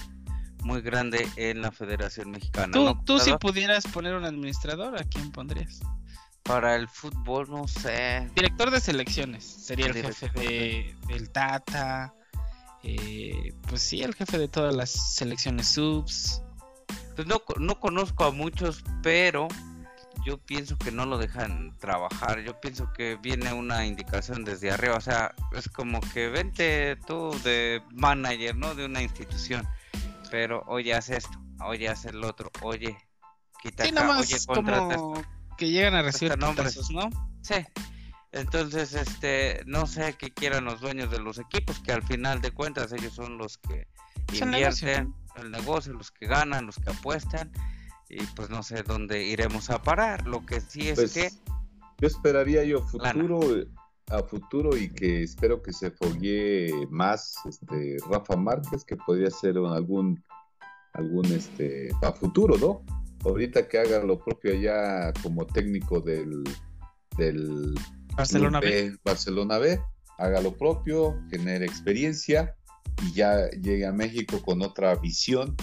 muy 0.66 0.82
grande 0.82 1.26
en 1.36 1.62
la 1.62 1.70
Federación 1.70 2.32
Mexicana. 2.32 2.72
Tú, 2.72 2.98
tú 3.04 3.18
si 3.20 3.32
pudieras 3.36 3.86
poner 3.86 4.14
un 4.14 4.24
administrador, 4.24 5.00
¿a 5.00 5.04
quién 5.04 5.30
pondrías? 5.30 5.80
Para 6.42 6.74
el 6.74 6.88
fútbol, 6.88 7.48
no 7.48 7.68
sé. 7.68 8.28
Director 8.34 8.70
de 8.70 8.80
selecciones. 8.80 9.44
Sería 9.44 9.86
el, 9.86 9.94
jefe 9.94 10.28
de, 10.34 10.96
del 11.06 11.30
Tata. 11.30 12.14
Eh, 12.82 13.52
pues 13.68 13.80
sí, 13.80 14.02
el 14.02 14.14
jefe 14.14 14.38
de 14.38 14.48
todas 14.48 14.74
las 14.74 14.90
selecciones 14.90 15.68
subs. 15.68 16.42
Pues 17.14 17.26
no, 17.26 17.40
no 17.58 17.80
conozco 17.80 18.24
a 18.24 18.32
muchos, 18.32 18.84
pero 19.02 19.48
yo 20.24 20.38
pienso 20.38 20.76
que 20.76 20.90
no 20.90 21.06
lo 21.06 21.18
dejan 21.18 21.76
trabajar. 21.78 22.42
Yo 22.42 22.60
pienso 22.60 22.92
que 22.92 23.16
viene 23.22 23.52
una 23.52 23.86
indicación 23.86 24.44
desde 24.44 24.72
arriba. 24.72 24.96
O 24.96 25.00
sea, 25.00 25.34
es 25.52 25.68
como 25.68 26.00
que 26.00 26.28
vente 26.28 26.96
tú 27.06 27.36
de 27.44 27.82
manager, 27.92 28.56
¿no? 28.56 28.74
De 28.74 28.84
una 28.84 29.02
institución 29.02 29.66
pero 30.36 30.62
oye, 30.66 30.92
haz 30.92 31.08
esto, 31.08 31.38
oye, 31.64 31.88
haz 31.88 32.04
el 32.04 32.22
otro, 32.22 32.50
oye, 32.60 32.94
quita 33.62 33.84
acá, 33.84 34.18
oye, 34.18 34.36
como 34.46 35.14
que 35.56 35.70
llegan 35.70 35.94
a 35.94 36.02
recibir 36.02 36.36
nombres, 36.36 36.78
¿no? 36.90 37.08
Sí. 37.40 37.54
Entonces, 38.32 38.92
este, 38.92 39.62
no 39.64 39.86
sé 39.86 40.14
qué 40.18 40.34
quieran 40.34 40.66
los 40.66 40.82
dueños 40.82 41.10
de 41.10 41.20
los 41.20 41.38
equipos, 41.38 41.80
que 41.80 41.92
al 41.92 42.02
final 42.02 42.42
de 42.42 42.50
cuentas 42.50 42.92
ellos 42.92 43.14
son 43.14 43.38
los 43.38 43.56
que 43.56 43.88
invierten 44.30 45.14
el 45.36 45.50
negocio, 45.50 45.94
los 45.94 46.10
que 46.10 46.26
ganan, 46.26 46.66
los 46.66 46.76
que 46.76 46.90
apuestan, 46.90 47.50
y 48.10 48.22
pues 48.36 48.50
no 48.50 48.62
sé 48.62 48.82
dónde 48.82 49.24
iremos 49.24 49.70
a 49.70 49.80
parar. 49.80 50.26
Lo 50.26 50.44
que 50.44 50.60
sí 50.60 50.90
es 50.90 50.96
pues, 50.96 51.14
que 51.14 51.30
yo 51.96 52.08
esperaría 52.08 52.62
yo 52.62 52.82
futuro 52.82 53.40
a 54.10 54.22
futuro 54.22 54.76
y 54.76 54.90
que 54.90 55.22
espero 55.22 55.62
que 55.62 55.72
se 55.72 55.90
foguee 55.90 56.86
más 56.90 57.38
este 57.46 57.96
Rafa 58.08 58.36
Márquez 58.36 58.84
que 58.84 58.96
podría 58.96 59.30
ser 59.30 59.56
algún 59.56 60.22
algún 60.96 61.26
este 61.26 61.90
a 62.02 62.12
futuro 62.12 62.56
no 62.58 62.82
ahorita 63.24 63.68
que 63.68 63.78
haga 63.78 64.02
lo 64.04 64.18
propio 64.18 64.52
allá 64.52 65.12
como 65.22 65.46
técnico 65.46 66.00
del 66.00 66.44
del 67.16 67.74
Barcelona 68.16 68.60
B, 68.60 68.96
Barcelona 69.04 69.58
B 69.58 69.80
haga 70.18 70.40
lo 70.40 70.56
propio 70.56 71.18
genere 71.30 71.66
experiencia 71.66 72.54
y 73.02 73.12
ya 73.12 73.50
llegue 73.50 73.86
a 73.86 73.92
México 73.92 74.40
con 74.42 74.62
otra 74.62 74.94
visión 74.96 75.54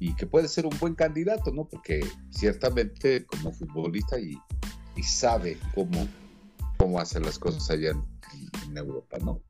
y 0.00 0.14
que 0.14 0.26
puede 0.26 0.48
ser 0.48 0.66
un 0.66 0.78
buen 0.78 0.94
candidato 0.94 1.52
no 1.52 1.66
porque 1.68 2.00
ciertamente 2.30 3.26
como 3.26 3.52
futbolista 3.52 4.18
y, 4.18 4.38
y 4.96 5.02
sabe 5.02 5.58
cómo 5.74 6.06
cómo 6.78 7.00
hacen 7.00 7.22
las 7.24 7.38
cosas 7.38 7.68
allá 7.70 7.90
en, 7.90 8.76
Europa, 8.76 9.18
¿no? 9.18 9.42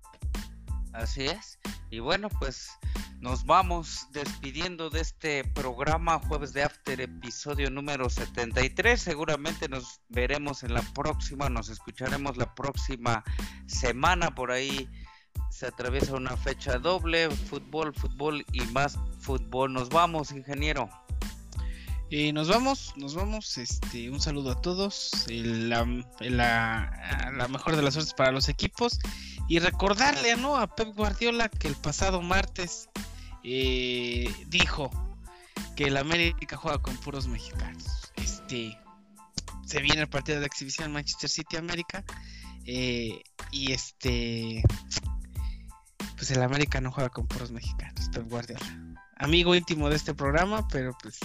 Así 0.98 1.26
es. 1.26 1.60
Y 1.90 2.00
bueno, 2.00 2.28
pues 2.28 2.70
nos 3.20 3.46
vamos 3.46 4.08
despidiendo 4.10 4.90
de 4.90 5.00
este 5.00 5.44
programa 5.44 6.18
Jueves 6.18 6.52
de 6.52 6.64
After, 6.64 7.00
episodio 7.00 7.70
número 7.70 8.10
73. 8.10 9.00
Seguramente 9.00 9.68
nos 9.68 10.00
veremos 10.08 10.64
en 10.64 10.74
la 10.74 10.82
próxima, 10.94 11.48
nos 11.48 11.68
escucharemos 11.68 12.36
la 12.36 12.52
próxima 12.52 13.22
semana. 13.66 14.34
Por 14.34 14.50
ahí 14.50 14.88
se 15.50 15.68
atraviesa 15.68 16.14
una 16.14 16.36
fecha 16.36 16.78
doble, 16.78 17.30
fútbol, 17.30 17.94
fútbol 17.94 18.44
y 18.50 18.62
más 18.72 18.98
fútbol. 19.20 19.72
Nos 19.72 19.90
vamos, 19.90 20.32
ingeniero. 20.32 20.90
Y 22.10 22.32
nos 22.32 22.48
vamos, 22.48 22.94
nos 22.96 23.14
vamos. 23.14 23.58
Este, 23.58 24.10
un 24.10 24.20
saludo 24.20 24.52
a 24.52 24.60
todos. 24.62 25.26
La, 25.28 25.86
la, 26.20 27.48
mejor 27.48 27.76
de 27.76 27.82
las 27.82 27.94
suertes 27.94 28.14
para 28.14 28.32
los 28.32 28.48
equipos. 28.48 28.98
Y 29.48 29.60
recordarle 29.60 30.36
¿no? 30.36 30.56
a 30.56 30.74
Pep 30.74 30.94
Guardiola 30.94 31.48
que 31.48 31.68
el 31.68 31.74
pasado 31.74 32.20
martes 32.20 32.88
eh, 33.42 34.30
dijo 34.46 34.90
que 35.74 35.84
el 35.84 35.96
América 35.96 36.56
juega 36.56 36.78
con 36.78 36.96
puros 36.98 37.26
mexicanos. 37.26 38.12
Este 38.16 38.78
se 39.64 39.80
viene 39.80 40.02
el 40.02 40.08
partido 40.08 40.40
de 40.40 40.46
exhibición 40.46 40.92
Manchester 40.92 41.30
City 41.30 41.56
América. 41.56 42.04
Eh, 42.66 43.22
y 43.50 43.72
este 43.72 44.62
pues 46.16 46.30
el 46.32 46.42
América 46.42 46.80
no 46.80 46.90
juega 46.90 47.08
con 47.08 47.26
puros 47.26 47.50
mexicanos, 47.50 48.08
Pep 48.10 48.28
Guardiola. 48.28 48.98
Amigo 49.16 49.54
íntimo 49.54 49.88
de 49.88 49.96
este 49.96 50.14
programa, 50.14 50.68
pero 50.68 50.96
pues 51.00 51.18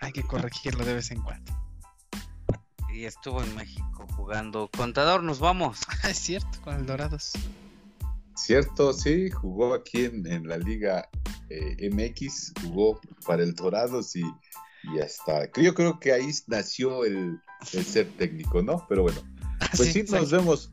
hay 0.00 0.10
que 0.12 0.22
corregirlo 0.22 0.84
de 0.84 0.94
vez 0.94 1.10
en 1.10 1.22
cuando. 1.22 1.52
Y 2.92 3.04
estuvo 3.04 3.42
en 3.42 3.54
México 3.54 4.06
jugando. 4.16 4.68
Contador, 4.76 5.22
nos 5.22 5.38
vamos. 5.38 5.80
es 6.08 6.18
cierto, 6.18 6.60
con 6.62 6.74
el 6.74 6.86
Dorados. 6.86 7.32
Cierto, 8.38 8.92
sí, 8.92 9.30
jugó 9.30 9.74
aquí 9.74 10.04
en, 10.04 10.46
la 10.46 10.58
Liga 10.58 11.08
eh, 11.50 11.90
MX, 11.90 12.52
jugó 12.62 13.00
para 13.26 13.42
el 13.42 13.54
Dorados 13.54 14.14
y, 14.14 14.22
y 14.84 15.00
hasta. 15.00 15.50
Yo 15.60 15.74
creo 15.74 15.98
que 15.98 16.12
ahí 16.12 16.30
nació 16.46 17.04
el, 17.04 17.40
ser 17.62 18.08
técnico, 18.16 18.62
¿no? 18.62 18.86
Pero 18.88 19.02
bueno, 19.02 19.20
pues 19.76 19.92
sí, 19.92 20.04
nos 20.04 20.30
vemos. 20.30 20.70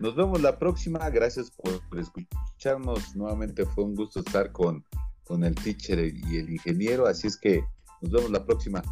Nos 0.00 0.16
vemos 0.16 0.40
la 0.40 0.58
próxima. 0.58 1.08
Gracias 1.10 1.50
por, 1.50 1.80
escucharnos. 1.98 3.14
Nuevamente 3.14 3.64
fue 3.66 3.84
un 3.84 3.94
gusto 3.94 4.20
estar 4.20 4.50
con, 4.50 4.84
con 5.24 5.44
el 5.44 5.54
teacher 5.54 5.98
y 5.98 6.36
el 6.36 6.50
ingeniero. 6.50 7.06
Así 7.06 7.28
es 7.28 7.36
que 7.36 7.62
nos 8.00 8.10
vemos 8.10 8.30
la 8.30 8.44
próxima. 8.44 8.82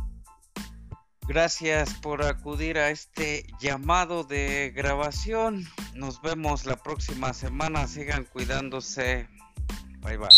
Gracias 1.26 1.94
por 1.94 2.24
acudir 2.24 2.78
a 2.78 2.90
este 2.90 3.46
llamado 3.60 4.24
de 4.24 4.72
grabación. 4.74 5.64
Nos 5.94 6.20
vemos 6.20 6.66
la 6.66 6.76
próxima 6.76 7.32
semana. 7.32 7.86
Sigan 7.86 8.24
cuidándose. 8.24 9.28
Bye 10.00 10.16
bye. 10.16 10.28